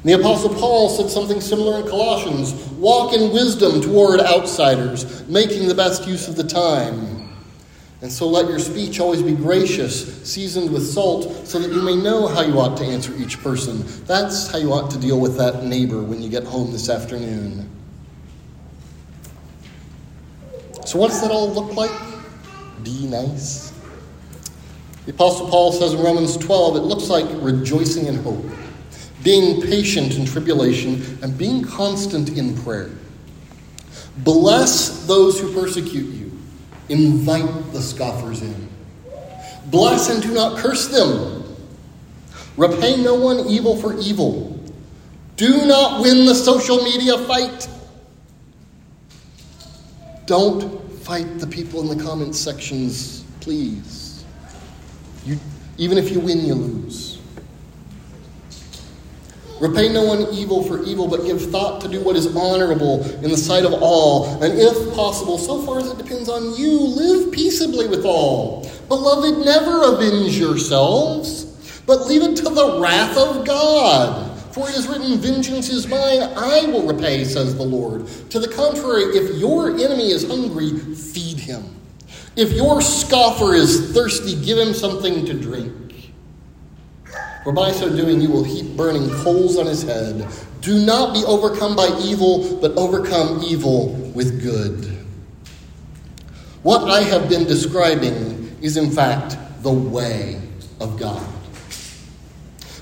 The 0.06 0.14
Apostle 0.14 0.54
Paul 0.54 0.90
said 0.90 1.10
something 1.10 1.42
similar 1.42 1.80
in 1.80 1.88
Colossians 1.88 2.54
walk 2.74 3.16
in 3.16 3.34
wisdom 3.34 3.82
toward 3.82 4.20
outsiders, 4.20 5.28
making 5.28 5.68
the 5.68 5.74
best 5.74 6.08
use 6.08 6.28
of 6.28 6.36
the 6.36 6.44
time. 6.44 7.34
And 8.04 8.12
so 8.12 8.28
let 8.28 8.48
your 8.48 8.60
speech 8.60 9.00
always 9.00 9.24
be 9.24 9.34
gracious, 9.34 10.24
seasoned 10.24 10.72
with 10.72 10.86
salt, 10.88 11.48
so 11.48 11.58
that 11.58 11.72
you 11.72 11.82
may 11.82 11.96
know 11.96 12.28
how 12.28 12.42
you 12.42 12.60
ought 12.60 12.78
to 12.78 12.84
answer 12.84 13.16
each 13.18 13.42
person. 13.42 13.84
That's 14.06 14.48
how 14.52 14.60
you 14.60 14.74
ought 14.74 14.92
to 14.92 15.00
deal 15.00 15.20
with 15.20 15.38
that 15.38 15.64
neighbor 15.64 16.04
when 16.04 16.22
you 16.22 16.30
get 16.30 16.44
home 16.44 16.72
this 16.72 16.88
afternoon. 16.88 17.68
So, 20.86 21.00
what 21.00 21.10
does 21.10 21.22
that 21.22 21.32
all 21.32 21.50
look 21.52 21.74
like? 21.76 21.90
Be 22.84 23.08
nice. 23.08 23.74
The 25.08 25.14
Apostle 25.14 25.50
Paul 25.50 25.72
says 25.72 25.96
in 25.96 26.04
Romans 26.04 26.38
12, 26.38 26.76
it 26.76 26.80
looks 26.82 27.10
like 27.10 27.26
rejoicing 27.42 28.06
in 28.06 28.18
hope 28.18 28.46
being 29.26 29.60
patient 29.60 30.16
in 30.18 30.24
tribulation, 30.24 31.18
and 31.24 31.36
being 31.36 31.64
constant 31.64 32.38
in 32.38 32.56
prayer. 32.62 32.92
Bless 34.18 35.08
those 35.08 35.40
who 35.40 35.52
persecute 35.52 36.14
you, 36.14 36.32
invite 36.90 37.74
the 37.74 37.82
scoffers 37.82 38.44
in. 38.44 38.70
Bless 39.72 40.12
and 40.12 40.22
do 40.22 40.32
not 40.32 40.60
curse 40.60 40.90
them. 40.90 41.44
Repay 42.56 43.02
no 43.02 43.16
one 43.16 43.48
evil 43.48 43.76
for 43.76 43.98
evil. 43.98 44.64
Do 45.38 45.66
not 45.66 46.04
win 46.04 46.26
the 46.26 46.36
social 46.36 46.84
media 46.84 47.18
fight. 47.18 47.68
Don't 50.28 50.88
fight 51.00 51.40
the 51.40 51.48
people 51.48 51.82
in 51.82 51.98
the 51.98 52.02
comments 52.04 52.40
sections, 52.40 53.26
please. 53.40 54.24
You, 55.26 55.40
even 55.80 55.98
if 55.98 56.12
you 56.12 56.20
win, 56.20 56.46
you 56.46 56.54
lose. 56.54 57.15
Repay 59.60 59.88
no 59.88 60.04
one 60.04 60.34
evil 60.34 60.64
for 60.64 60.84
evil, 60.84 61.08
but 61.08 61.24
give 61.24 61.42
thought 61.50 61.80
to 61.82 61.88
do 61.88 62.04
what 62.04 62.18
is 62.18 62.36
honorable 62.36 63.02
in 63.24 63.32
the 63.32 63.38
sight 63.38 63.64
of 63.64 63.74
all. 63.74 64.44
And 64.44 64.60
if 64.60 64.94
possible, 64.94 65.38
so 65.38 65.62
far 65.62 65.80
as 65.80 65.90
it 65.90 65.98
depends 65.98 66.28
on 66.28 66.56
you, 66.56 66.78
live 66.78 67.32
peaceably 67.32 67.88
with 67.88 68.06
all. 68.06 68.70
Beloved, 68.90 69.46
never 69.46 69.94
avenge 69.94 70.38
yourselves, 70.38 71.46
but 71.86 72.06
leave 72.06 72.24
it 72.24 72.36
to 72.38 72.44
the 72.44 72.80
wrath 72.82 73.18
of 73.18 73.46
God. 73.46 74.32
For 74.52 74.70
it 74.70 74.76
is 74.76 74.88
written, 74.88 75.18
Vengeance 75.20 75.70
is 75.70 75.88
mine, 75.88 76.22
I 76.22 76.66
will 76.68 76.86
repay, 76.86 77.24
says 77.24 77.56
the 77.56 77.64
Lord. 77.64 78.08
To 78.32 78.40
the 78.40 78.50
contrary, 78.50 79.04
if 79.04 79.38
your 79.38 79.72
enemy 79.72 80.12
is 80.12 80.28
hungry, 80.28 80.78
feed 80.78 81.40
him. 81.40 81.64
If 82.36 82.52
your 82.52 82.82
scoffer 82.82 83.54
is 83.54 83.94
thirsty, 83.94 84.36
give 84.46 84.58
him 84.58 84.74
something 84.74 85.26
to 85.26 85.34
drink 85.34 85.85
for 87.46 87.54
by 87.54 87.72
so 87.72 87.96
doing 87.96 88.20
you 88.20 88.32
will 88.32 88.44
heap 88.44 88.76
burning 88.76 89.08
coals 89.24 89.56
on 89.56 89.68
his 89.68 89.84
head. 89.84 90.28
Do 90.62 90.84
not 90.84 91.14
be 91.14 91.24
overcome 91.26 91.76
by 91.76 91.88
evil, 92.02 92.60
but 92.60 92.76
overcome 92.76 93.44
evil 93.44 93.90
with 94.16 94.42
good. 94.42 94.84
What 96.64 96.90
I 96.90 97.02
have 97.02 97.30
been 97.30 97.44
describing 97.44 98.58
is, 98.64 98.78
in 98.78 98.90
fact, 98.90 99.38
the 99.62 99.72
way 99.72 100.42
of 100.82 101.00
God. 101.00 101.24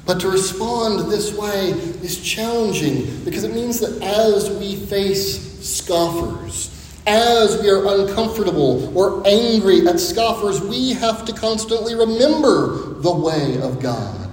But 0.05 0.21
to 0.21 0.29
respond 0.29 1.11
this 1.11 1.37
way 1.37 1.71
is 2.01 2.21
challenging 2.21 3.25
because 3.25 3.43
it 3.43 3.53
means 3.53 3.81
that 3.81 4.01
as 4.01 4.49
we 4.49 4.77
face 4.77 5.59
scoffers, 5.59 6.69
as 7.05 7.61
we 7.61 7.69
are 7.69 7.85
uncomfortable 7.99 8.97
or 8.97 9.27
angry 9.27 9.85
at 9.85 9.99
scoffers, 9.99 10.61
we 10.61 10.93
have 10.93 11.25
to 11.25 11.33
constantly 11.33 11.95
remember 11.95 12.93
the 13.01 13.13
way 13.13 13.61
of 13.61 13.81
God 13.81 14.23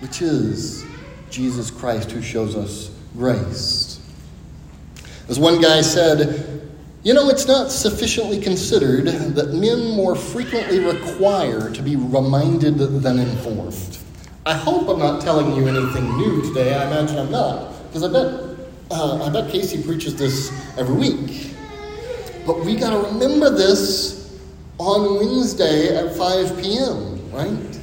which 0.00 0.22
is 0.22 0.84
Jesus 1.30 1.70
Christ 1.70 2.10
who 2.10 2.22
shows 2.22 2.56
us 2.56 2.90
grace. 3.16 4.00
As 5.28 5.38
one 5.38 5.60
guy 5.60 5.80
said, 5.80 6.70
you 7.02 7.14
know, 7.14 7.28
it's 7.28 7.46
not 7.46 7.70
sufficiently 7.70 8.40
considered 8.40 9.06
that 9.06 9.54
men 9.54 9.96
more 9.96 10.14
frequently 10.14 10.80
require 10.80 11.70
to 11.70 11.82
be 11.82 11.96
reminded 11.96 12.78
than 12.78 13.18
informed. 13.18 13.98
I 14.44 14.54
hope 14.54 14.88
I'm 14.88 14.98
not 14.98 15.20
telling 15.20 15.54
you 15.54 15.66
anything 15.66 16.16
new 16.16 16.42
today. 16.42 16.74
I 16.74 16.86
imagine 16.86 17.18
I'm 17.18 17.30
not, 17.30 17.72
because 17.88 18.04
I 18.04 18.12
bet 18.12 18.46
uh, 18.90 19.24
I 19.24 19.30
bet 19.30 19.50
Casey 19.50 19.82
preaches 19.82 20.14
this 20.14 20.52
every 20.78 20.94
week. 20.94 21.54
But 22.46 22.64
we 22.64 22.76
got 22.76 22.90
to 22.90 23.08
remember 23.08 23.50
this 23.50 24.40
on 24.78 25.16
Wednesday 25.16 25.96
at 25.96 26.14
5 26.16 26.62
p.m., 26.62 27.32
right? 27.32 27.80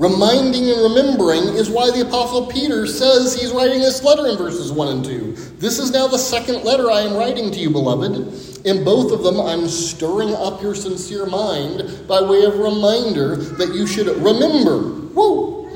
Reminding 0.00 0.70
and 0.70 0.80
remembering 0.80 1.42
is 1.56 1.68
why 1.68 1.90
the 1.90 2.00
Apostle 2.00 2.46
Peter 2.46 2.86
says 2.86 3.38
he's 3.38 3.52
writing 3.52 3.80
this 3.80 4.02
letter 4.02 4.28
in 4.28 4.38
verses 4.38 4.72
1 4.72 4.88
and 4.88 5.04
2. 5.04 5.32
This 5.58 5.78
is 5.78 5.90
now 5.90 6.06
the 6.06 6.16
second 6.16 6.64
letter 6.64 6.90
I 6.90 7.00
am 7.00 7.14
writing 7.14 7.50
to 7.50 7.58
you, 7.58 7.68
beloved. 7.68 8.64
In 8.64 8.82
both 8.82 9.12
of 9.12 9.22
them, 9.22 9.38
I'm 9.38 9.68
stirring 9.68 10.34
up 10.34 10.62
your 10.62 10.74
sincere 10.74 11.26
mind 11.26 12.08
by 12.08 12.22
way 12.22 12.44
of 12.44 12.58
reminder 12.58 13.36
that 13.36 13.74
you 13.74 13.86
should 13.86 14.06
remember 14.24 15.00
Whoa! 15.12 15.68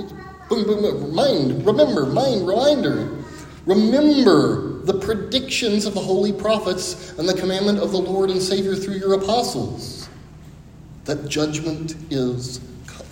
Boom, 0.49 0.65
boom, 0.65 0.81
boom. 0.81 1.15
Mind, 1.15 1.67
remember, 1.67 2.07
mind, 2.07 2.49
reminder. 2.49 3.23
Remember 3.67 4.81
the 4.85 5.01
predictions 5.01 5.85
of 5.85 5.93
the 5.93 6.01
holy 6.01 6.33
prophets 6.33 7.13
and 7.19 7.29
the 7.29 7.35
commandment 7.35 7.79
of 7.79 7.93
the 7.93 7.99
Lord 7.99 8.31
and 8.31 8.41
Savior 8.41 8.75
through 8.75 8.95
your 8.95 9.13
apostles 9.13 10.09
that 11.05 11.29
judgment 11.29 11.95
is 12.09 12.63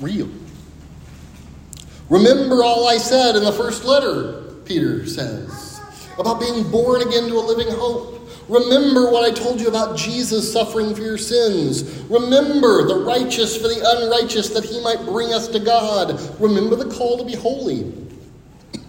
real. 0.01 0.31
Remember 2.13 2.63
all 2.63 2.87
I 2.87 2.99
said 2.99 3.37
in 3.37 3.43
the 3.43 3.53
first 3.53 3.85
letter, 3.85 4.43
Peter 4.67 5.07
says, 5.07 5.81
about 6.19 6.41
being 6.41 6.71
born 6.71 7.01
again 7.01 7.27
to 7.27 7.39
a 7.39 7.41
living 7.41 7.73
hope. 7.73 8.29
Remember 8.51 9.11
what 9.11 9.25
I 9.25 9.35
told 9.35 9.63
you 9.63 9.69
about 9.69 9.97
Jesus 9.97 10.53
suffering 10.53 10.95
for 10.95 11.01
your 11.01 11.17
sins. 11.17 11.83
Remember 12.11 12.87
the 12.87 12.97
righteous 12.97 13.57
for 13.57 13.67
the 13.67 13.81
unrighteous 13.83 14.51
that 14.51 14.63
he 14.63 14.83
might 14.83 15.03
bring 15.07 15.33
us 15.33 15.49
to 15.49 15.59
God. 15.59 16.21
Remember 16.39 16.77
the 16.77 16.95
call 16.95 17.17
to 17.17 17.25
be 17.25 17.35
holy. 17.35 17.91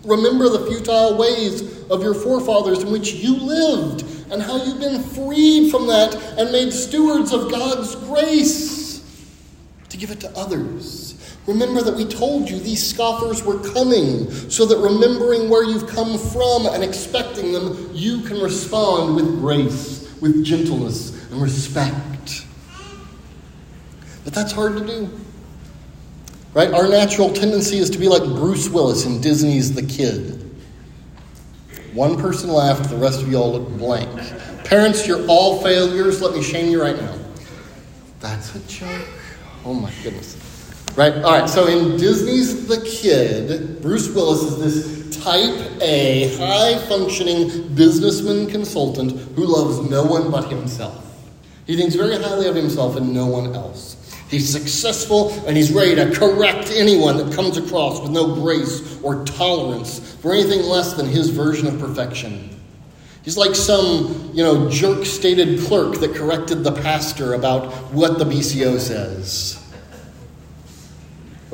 Remember 0.04 0.50
the 0.50 0.66
futile 0.66 1.18
ways 1.18 1.88
of 1.90 2.04
your 2.04 2.14
forefathers 2.14 2.84
in 2.84 2.92
which 2.92 3.14
you 3.14 3.38
lived 3.38 4.02
and 4.34 4.42
how 4.42 4.62
you've 4.66 4.82
been 4.82 5.02
freed 5.02 5.72
from 5.72 5.88
that 5.88 6.14
and 6.38 6.52
made 6.52 6.74
stewards 6.74 7.32
of 7.32 7.50
God's 7.50 7.96
grace 7.96 9.02
to 9.88 9.96
give 9.96 10.12
it 10.12 10.20
to 10.20 10.30
others. 10.38 11.13
Remember 11.46 11.82
that 11.82 11.96
we 11.96 12.06
told 12.06 12.50
you 12.50 12.58
these 12.58 12.86
scoffers 12.86 13.44
were 13.44 13.60
coming, 13.74 14.32
so 14.32 14.66
that 14.66 14.78
remembering 14.78 15.50
where 15.50 15.64
you've 15.64 15.88
come 15.88 16.18
from 16.18 16.68
and 16.68 16.84
expecting 16.84 17.52
them, 17.52 17.90
you 17.94 18.22
can 18.22 18.40
respond 18.40 19.16
with 19.16 19.40
grace, 19.40 20.16
with 20.22 20.44
gentleness, 20.46 21.30
and 21.32 21.42
respect. 21.42 22.46
But 24.24 24.34
that's 24.34 24.54
hard 24.54 24.78
to 24.78 24.86
do. 24.86 25.10
Right? 26.54 26.72
Our 26.72 26.88
natural 26.88 27.34
tendency 27.34 27.78
is 27.78 27.90
to 27.90 27.98
be 27.98 28.08
like 28.08 28.24
Bruce 28.24 28.70
Willis 28.70 29.06
in 29.06 29.20
Disney's 29.20 29.74
The 29.74 29.84
Kid. 29.84 30.40
One 31.94 32.18
person 32.18 32.50
laughed, 32.50 32.90
the 32.90 32.96
rest 32.96 33.22
of 33.22 33.30
you 33.30 33.38
all 33.38 33.54
looked 33.54 33.78
blank. 33.78 34.10
Parents, 34.64 35.06
you're 35.06 35.26
all 35.28 35.62
failures. 35.62 36.22
Let 36.22 36.34
me 36.36 36.42
shame 36.42 36.72
you 36.72 36.82
right 36.82 36.96
now. 36.96 37.16
That's 38.20 38.56
a 38.56 38.60
joke. 38.62 39.08
Oh 39.66 39.74
my 39.74 39.92
goodness. 40.04 40.53
Right? 40.96 41.16
All 41.24 41.40
right, 41.40 41.50
so 41.50 41.66
in 41.66 41.98
Disney's 41.98 42.68
The 42.68 42.80
Kid, 42.82 43.82
Bruce 43.82 44.10
Willis 44.10 44.44
is 44.44 44.60
this 44.60 45.24
type 45.24 45.82
A, 45.82 46.36
high 46.38 46.78
functioning 46.88 47.74
businessman 47.74 48.48
consultant 48.48 49.14
who 49.36 49.46
loves 49.46 49.90
no 49.90 50.04
one 50.04 50.30
but 50.30 50.52
himself. 50.52 51.04
He 51.66 51.76
thinks 51.76 51.96
very 51.96 52.22
highly 52.22 52.48
of 52.48 52.56
himself 52.56 52.96
and 52.96 53.12
no 53.12 53.26
one 53.26 53.56
else. 53.56 53.98
He's 54.30 54.48
successful 54.48 55.32
and 55.48 55.58
he's 55.58 55.72
ready 55.72 55.96
to 55.96 56.12
correct 56.12 56.70
anyone 56.72 57.18
that 57.18 57.34
comes 57.34 57.58
across 57.58 58.00
with 58.00 58.12
no 58.12 58.36
grace 58.36 59.02
or 59.02 59.26
tolerance 59.26 60.14
for 60.16 60.34
anything 60.34 60.62
less 60.62 60.94
than 60.94 61.08
his 61.08 61.30
version 61.30 61.66
of 61.66 61.80
perfection. 61.80 62.50
He's 63.24 63.38
like 63.38 63.56
some, 63.56 64.30
you 64.34 64.44
know, 64.44 64.70
jerk 64.70 65.06
stated 65.06 65.60
clerk 65.62 66.00
that 66.02 66.14
corrected 66.14 66.64
the 66.64 66.72
pastor 66.72 67.34
about 67.34 67.72
what 67.94 68.20
the 68.20 68.26
BCO 68.26 68.80
says. 68.80 69.63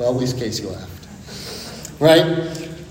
Well, 0.00 0.14
at 0.14 0.16
least 0.16 0.38
Casey 0.38 0.64
laughed. 0.64 2.00
Right? 2.00 2.22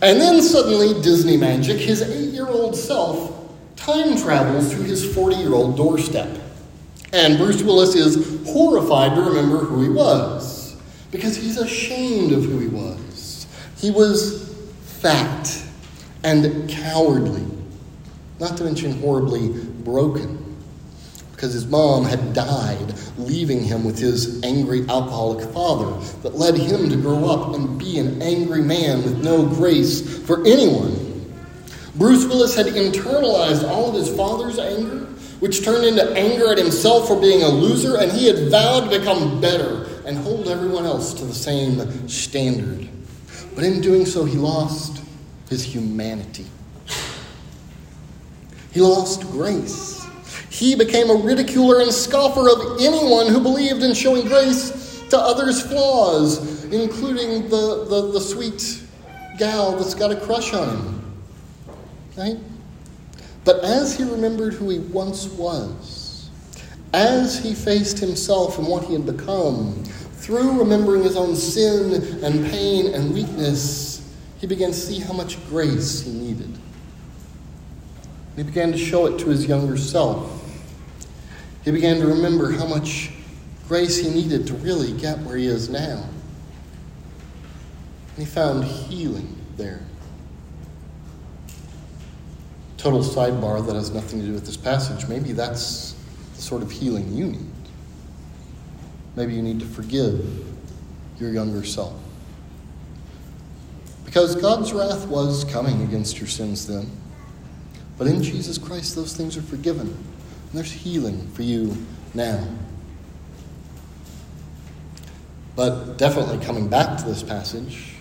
And 0.04 0.22
then 0.22 0.44
suddenly, 0.44 1.02
Disney 1.02 1.38
magic, 1.38 1.80
his 1.80 2.04
eight 2.04 2.36
year 2.36 2.48
old 2.48 2.76
self 2.76 3.52
time 3.76 4.16
travels 4.16 4.70
to 4.70 4.84
his 4.84 5.12
40 5.16 5.38
year 5.38 5.56
old 5.56 5.76
doorstep. 5.76 6.30
And 7.12 7.40
Bruce 7.40 7.64
Willis 7.64 7.96
is 7.96 8.48
horrified 8.48 9.16
to 9.16 9.22
remember 9.22 9.58
who 9.58 9.82
he 9.82 9.90
was 9.90 10.76
because 11.10 11.36
he's 11.36 11.58
ashamed 11.58 12.32
of 12.32 12.46
who 12.46 12.60
he 12.60 12.68
was. 12.68 13.48
He 13.78 13.90
was 13.90 14.56
fat 14.84 15.64
and 16.24 16.70
cowardly, 16.70 17.44
not 18.40 18.56
to 18.58 18.66
mention 18.66 18.92
horribly 19.02 19.50
broken 19.84 20.39
because 21.40 21.54
his 21.54 21.68
mom 21.68 22.04
had 22.04 22.34
died, 22.34 22.94
leaving 23.18 23.64
him 23.64 23.86
with 23.86 23.98
his 23.98 24.44
angry 24.44 24.82
alcoholic 24.90 25.50
father 25.54 25.90
that 26.22 26.36
led 26.36 26.54
him 26.54 26.90
to 26.90 26.98
grow 26.98 27.30
up 27.30 27.56
and 27.56 27.80
be 27.80 27.98
an 27.98 28.22
angry 28.22 28.62
man 28.62 29.02
with 29.04 29.24
no 29.24 29.46
grace 29.46 30.20
for 30.26 30.46
anyone. 30.46 31.34
Bruce 31.96 32.26
Willis 32.26 32.58
had 32.58 32.66
internalized 32.66 33.66
all 33.66 33.88
of 33.88 33.96
his 33.96 34.14
father's 34.14 34.60
anger, 34.60 35.06
which 35.40 35.64
turned 35.64 35.86
into 35.86 36.12
anger 36.12 36.52
at 36.52 36.58
himself 36.58 37.08
for 37.08 37.18
being 37.22 37.42
a 37.42 37.48
loser, 37.48 37.96
and 37.96 38.12
he 38.12 38.28
had 38.28 38.52
vowed 38.52 38.92
to 38.92 39.00
become 39.00 39.40
better 39.40 39.88
and 40.06 40.18
hold 40.18 40.50
everyone 40.50 40.86
else 40.86 41.14
to 41.14 41.24
the 41.24 41.34
same 41.34 42.10
standard. 42.10 42.90
But 43.56 43.64
in 43.64 43.80
doing 43.80 44.06
so, 44.06 44.26
he 44.26 44.36
lost 44.36 45.02
his 45.48 45.64
humanity. 45.64 46.48
He 48.74 48.82
lost 48.82 49.22
grace. 49.32 50.09
He 50.50 50.76
became 50.76 51.10
a 51.10 51.16
ridiculer 51.16 51.82
and 51.82 51.92
scoffer 51.92 52.50
of 52.50 52.82
anyone 52.82 53.28
who 53.28 53.40
believed 53.40 53.84
in 53.84 53.94
showing 53.94 54.28
grace 54.28 55.06
to 55.10 55.18
others' 55.18 55.62
flaws, 55.62 56.64
including 56.66 57.50
the, 57.50 57.86
the, 57.86 58.12
the 58.14 58.20
sweet 58.20 58.84
gal 59.38 59.78
that's 59.78 59.94
got 59.94 60.12
a 60.12 60.16
crush 60.16 60.54
on 60.54 60.70
him. 60.70 61.18
Right? 62.18 62.38
But 63.46 63.64
as 63.64 63.96
he 63.96 64.04
remembered 64.04 64.54
who 64.54 64.70
he 64.70 64.80
once 64.80 65.28
was, 65.28 66.30
as 66.94 67.40
he 67.40 67.54
faced 67.54 68.00
himself 68.00 68.58
and 68.58 68.68
what 68.68 68.84
he 68.84 68.94
had 68.94 69.06
become, 69.06 69.84
through 70.18 70.60
remembering 70.60 71.04
his 71.04 71.16
own 71.16 71.36
sin 71.36 72.24
and 72.24 72.52
pain 72.52 72.94
and 72.94 73.14
weakness, 73.14 74.16
he 74.40 74.48
began 74.48 74.70
to 74.70 74.78
see 74.78 75.00
how 75.00 75.14
much 75.14 75.44
grace 75.48 76.02
he 76.02 76.12
needed. 76.12 76.58
He 78.36 78.44
began 78.44 78.72
to 78.72 78.78
show 78.78 79.06
it 79.06 79.20
to 79.20 79.30
his 79.30 79.46
younger 79.46 79.78
self. 79.78 80.39
He 81.64 81.72
began 81.72 82.00
to 82.00 82.08
remember 82.08 82.52
how 82.52 82.66
much 82.66 83.12
grace 83.68 83.98
he 83.98 84.10
needed 84.10 84.48
to 84.48 84.54
really 84.56 84.92
get 84.94 85.20
where 85.20 85.38
he 85.38 85.46
is 85.46 85.70
now. 85.70 86.04
And 88.16 88.18
he 88.18 88.26
found 88.26 88.64
healing 88.64 89.36
there. 89.58 89.82
Total 92.78 93.02
sidebar 93.02 93.66
that 93.66 93.76
has 93.76 93.92
nothing 93.92 94.22
to 94.22 94.26
do 94.26 94.34
with 94.34 94.46
this 94.46 94.58
passage. 94.58 95.08
Maybe 95.08 95.34
that's 95.34 95.96
the 96.36 96.42
sort 96.42 96.64
of 96.64 96.72
healing 96.72 97.14
you 97.14 97.26
need. 97.28 97.52
Maybe 99.16 99.34
you 99.34 99.42
need 99.42 99.60
to 99.60 99.66
forgive 99.66 100.46
your 101.20 101.32
younger 101.32 101.64
self. 101.66 101.94
Because 104.06 104.36
God's 104.36 104.74
wrath 104.74 105.08
was 105.08 105.44
coming 105.44 105.84
against 105.84 106.20
your 106.20 106.28
sins 106.28 106.66
then. 106.66 106.90
But 107.98 108.08
in 108.08 108.24
Jesus 108.24 108.58
Christ, 108.58 108.96
those 108.96 109.16
things 109.16 109.38
are 109.38 109.42
forgiven. 109.42 109.96
And 110.50 110.58
there's 110.58 110.72
healing 110.72 111.28
for 111.34 111.44
you 111.44 111.78
now. 112.14 112.44
But 115.56 115.98
definitely 115.98 116.44
coming 116.44 116.68
back 116.68 116.98
to 117.00 117.06
this 117.06 117.22
passage, 117.22 117.94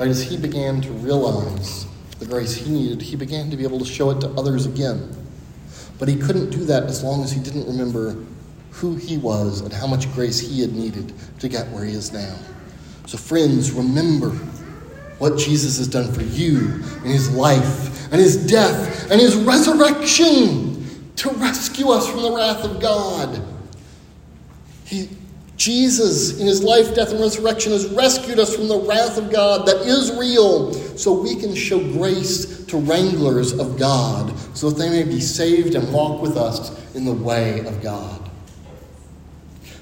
right 0.00 0.08
as 0.08 0.22
he 0.22 0.36
began 0.36 0.80
to 0.80 0.90
realize 0.90 1.86
the 2.18 2.26
grace 2.26 2.54
he 2.54 2.70
needed, 2.70 3.02
he 3.02 3.16
began 3.16 3.50
to 3.50 3.56
be 3.56 3.64
able 3.64 3.78
to 3.78 3.84
show 3.84 4.10
it 4.10 4.20
to 4.22 4.28
others 4.30 4.66
again. 4.66 5.14
But 5.98 6.08
he 6.08 6.16
couldn't 6.16 6.50
do 6.50 6.64
that 6.64 6.84
as 6.84 7.04
long 7.04 7.22
as 7.22 7.30
he 7.30 7.40
didn't 7.40 7.66
remember 7.66 8.16
who 8.72 8.96
he 8.96 9.18
was 9.18 9.60
and 9.60 9.72
how 9.72 9.86
much 9.86 10.10
grace 10.12 10.40
he 10.40 10.60
had 10.60 10.72
needed 10.72 11.12
to 11.38 11.48
get 11.48 11.68
where 11.68 11.84
he 11.84 11.92
is 11.92 12.12
now. 12.12 12.36
So, 13.06 13.18
friends, 13.18 13.70
remember 13.70 14.30
what 15.18 15.38
Jesus 15.38 15.78
has 15.78 15.86
done 15.86 16.12
for 16.12 16.22
you 16.22 16.82
in 17.04 17.10
his 17.10 17.30
life 17.30 18.10
and 18.10 18.20
his 18.20 18.46
death 18.46 19.10
and 19.10 19.20
his 19.20 19.36
resurrection 19.36 20.61
to 21.16 21.30
rescue 21.30 21.88
us 21.90 22.08
from 22.08 22.22
the 22.22 22.32
wrath 22.32 22.64
of 22.64 22.80
God. 22.80 23.42
He, 24.84 25.08
Jesus, 25.56 26.40
in 26.40 26.46
his 26.46 26.62
life, 26.62 26.94
death, 26.94 27.10
and 27.10 27.20
resurrection, 27.20 27.72
has 27.72 27.86
rescued 27.88 28.40
us 28.40 28.54
from 28.56 28.68
the 28.68 28.78
wrath 28.78 29.16
of 29.16 29.30
God 29.30 29.66
that 29.66 29.82
is 29.82 30.10
real, 30.16 30.72
so 30.96 31.12
we 31.12 31.36
can 31.36 31.54
show 31.54 31.78
grace 31.78 32.64
to 32.66 32.78
wranglers 32.78 33.52
of 33.58 33.78
God, 33.78 34.36
so 34.56 34.70
that 34.70 34.78
they 34.78 34.90
may 34.90 35.04
be 35.04 35.20
saved 35.20 35.74
and 35.74 35.92
walk 35.92 36.20
with 36.20 36.36
us 36.36 36.76
in 36.94 37.04
the 37.04 37.12
way 37.12 37.64
of 37.66 37.80
God. 37.82 38.30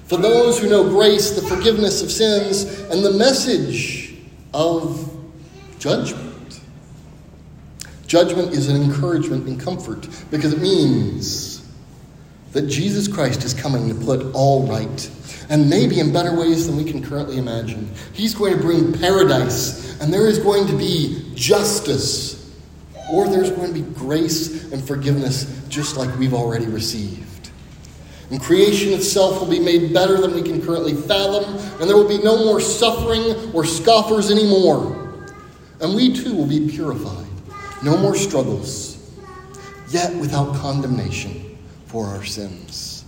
For 0.04 0.16
those 0.16 0.58
who 0.58 0.68
know 0.68 0.88
grace, 0.88 1.30
the 1.30 1.46
forgiveness 1.46 2.02
of 2.02 2.10
sins, 2.10 2.64
and 2.90 3.04
the 3.04 3.12
message 3.12 4.16
of 4.52 5.08
judgment. 5.78 6.29
Judgment 8.10 8.52
is 8.52 8.68
an 8.68 8.74
encouragement 8.74 9.46
and 9.46 9.60
comfort 9.60 10.08
because 10.32 10.52
it 10.52 10.60
means 10.60 11.64
that 12.50 12.62
Jesus 12.62 13.06
Christ 13.06 13.44
is 13.44 13.54
coming 13.54 13.88
to 13.88 13.94
put 13.94 14.34
all 14.34 14.66
right, 14.66 15.10
and 15.48 15.70
maybe 15.70 16.00
in 16.00 16.12
better 16.12 16.36
ways 16.36 16.66
than 16.66 16.76
we 16.76 16.82
can 16.82 17.04
currently 17.04 17.38
imagine. 17.38 17.88
He's 18.12 18.34
going 18.34 18.52
to 18.56 18.60
bring 18.60 18.92
paradise, 18.92 19.96
and 20.00 20.12
there 20.12 20.26
is 20.26 20.40
going 20.40 20.66
to 20.66 20.76
be 20.76 21.30
justice, 21.36 22.52
or 23.12 23.28
there's 23.28 23.52
going 23.52 23.72
to 23.72 23.80
be 23.80 23.88
grace 23.94 24.72
and 24.72 24.84
forgiveness 24.84 25.64
just 25.68 25.96
like 25.96 26.12
we've 26.18 26.34
already 26.34 26.66
received. 26.66 27.52
And 28.32 28.42
creation 28.42 28.92
itself 28.92 29.38
will 29.38 29.46
be 29.46 29.60
made 29.60 29.94
better 29.94 30.20
than 30.20 30.34
we 30.34 30.42
can 30.42 30.60
currently 30.60 30.94
fathom, 30.94 31.44
and 31.80 31.88
there 31.88 31.96
will 31.96 32.08
be 32.08 32.18
no 32.18 32.44
more 32.44 32.60
suffering 32.60 33.54
or 33.54 33.64
scoffers 33.64 34.32
anymore. 34.32 34.96
And 35.80 35.94
we 35.94 36.12
too 36.12 36.34
will 36.34 36.48
be 36.48 36.68
purified. 36.68 37.29
No 37.82 37.96
more 37.96 38.14
struggles, 38.14 38.98
yet 39.88 40.14
without 40.16 40.54
condemnation 40.56 41.58
for 41.86 42.06
our 42.06 42.24
sins. 42.24 43.04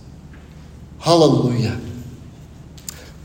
Hallelujah. 0.99 1.79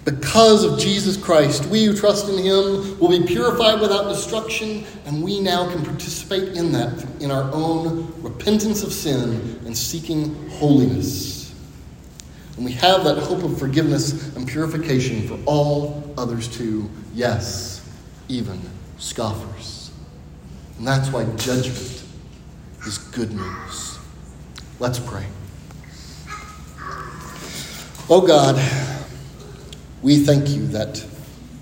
Because 0.04 0.64
of 0.64 0.78
Jesus 0.78 1.16
Christ, 1.16 1.66
we 1.66 1.84
who 1.84 1.94
trust 1.94 2.28
in 2.28 2.38
him 2.38 2.98
will 2.98 3.11
be 3.11 3.26
purified 3.26 3.80
without 3.80 4.08
destruction, 4.08 4.84
and 5.04 5.22
we 5.22 5.40
now 5.40 5.70
can 5.70 5.84
participate 5.84 6.56
in 6.56 6.72
that 6.72 7.06
in 7.20 7.30
our 7.30 7.50
own 7.52 8.12
repentance 8.22 8.82
of 8.82 8.92
sin 8.92 9.61
and 9.66 9.76
seeking 9.76 10.48
holiness. 10.50 11.54
And 12.56 12.64
we 12.64 12.72
have 12.72 13.04
that 13.04 13.18
hope 13.18 13.42
of 13.44 13.58
forgiveness 13.58 14.34
and 14.34 14.48
purification 14.48 15.28
for 15.28 15.38
all 15.46 16.14
others 16.18 16.48
too. 16.48 16.90
Yes, 17.14 17.87
even 18.28 18.61
scoffers. 18.98 19.77
And 20.78 20.86
that's 20.86 21.10
why 21.10 21.24
judgment 21.36 22.04
is 22.86 22.98
good 23.12 23.32
news. 23.32 23.98
Let's 24.78 24.98
pray. 24.98 25.26
Oh 28.08 28.24
God, 28.26 28.56
we 30.00 30.24
thank 30.24 30.48
you 30.48 30.66
that 30.68 31.04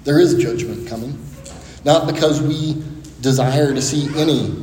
there 0.05 0.21
is 0.21 0.35
judgment 0.35 0.87
coming, 0.87 1.19
not 1.85 2.07
because 2.07 2.41
we 2.41 2.83
desire 3.21 3.75
to 3.75 3.83
see 3.83 4.09
any 4.21 4.55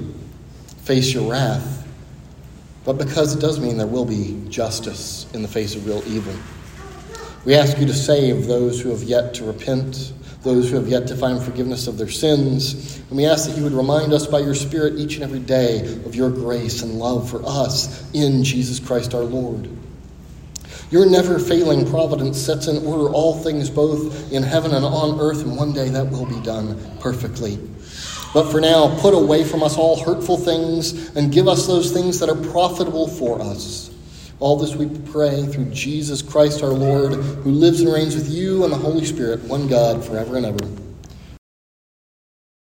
face 0.83 1.13
your 1.13 1.29
wrath, 1.29 1.85
but 2.85 2.93
because 2.93 3.35
it 3.35 3.39
does 3.39 3.59
mean 3.59 3.77
there 3.77 3.87
will 3.87 4.05
be 4.05 4.41
justice 4.49 5.25
in 5.33 5.41
the 5.41 5.47
face 5.47 5.75
of 5.75 5.85
real 5.85 6.03
evil. 6.07 6.33
We 7.43 7.55
ask 7.55 7.77
you 7.77 7.85
to 7.87 7.93
save 7.93 8.47
those 8.47 8.79
who 8.79 8.89
have 8.89 9.03
yet 9.03 9.33
to 9.35 9.43
repent, 9.43 10.13
those 10.43 10.69
who 10.69 10.75
have 10.75 10.87
yet 10.87 11.07
to 11.07 11.15
find 11.15 11.41
forgiveness 11.41 11.87
of 11.87 11.97
their 11.97 12.09
sins. 12.09 12.97
And 13.09 13.17
we 13.17 13.25
ask 13.25 13.49
that 13.49 13.57
you 13.57 13.63
would 13.63 13.73
remind 13.73 14.13
us 14.13 14.27
by 14.27 14.39
your 14.39 14.55
Spirit 14.55 14.99
each 14.99 15.15
and 15.15 15.23
every 15.23 15.39
day 15.39 15.81
of 16.05 16.15
your 16.15 16.29
grace 16.29 16.81
and 16.81 16.99
love 16.99 17.29
for 17.29 17.41
us 17.45 18.11
in 18.13 18.43
Jesus 18.43 18.79
Christ 18.79 19.13
our 19.13 19.23
Lord. 19.23 19.69
Your 20.91 21.09
never 21.09 21.39
failing 21.39 21.89
providence 21.89 22.37
sets 22.37 22.67
in 22.67 22.85
order 22.85 23.09
all 23.09 23.41
things 23.41 23.69
both 23.69 24.31
in 24.31 24.43
heaven 24.43 24.73
and 24.73 24.85
on 24.85 25.19
earth, 25.19 25.41
and 25.41 25.57
one 25.57 25.73
day 25.73 25.89
that 25.89 26.11
will 26.11 26.25
be 26.25 26.39
done 26.41 26.79
perfectly. 26.99 27.57
But 28.33 28.51
for 28.51 28.59
now, 28.59 28.99
put 28.99 29.13
away 29.13 29.43
from 29.43 29.63
us 29.63 29.77
all 29.77 30.03
hurtful 30.03 30.37
things 30.37 31.15
and 31.15 31.31
give 31.31 31.47
us 31.47 31.67
those 31.67 31.91
things 31.91 32.19
that 32.19 32.29
are 32.29 32.35
profitable 32.51 33.07
for 33.07 33.41
us. 33.41 33.92
All 34.43 34.57
this 34.57 34.75
we 34.75 34.89
pray 35.09 35.45
through 35.45 35.69
Jesus 35.71 36.21
Christ 36.21 36.63
our 36.63 36.71
Lord, 36.71 37.13
who 37.13 37.51
lives 37.51 37.79
and 37.79 37.93
reigns 37.93 38.13
with 38.13 38.29
you 38.29 38.65
and 38.65 38.73
the 38.73 38.77
Holy 38.77 39.05
Spirit, 39.05 39.39
one 39.43 39.69
God, 39.69 40.03
forever 40.03 40.35
and 40.35 40.45
ever. 40.45 40.82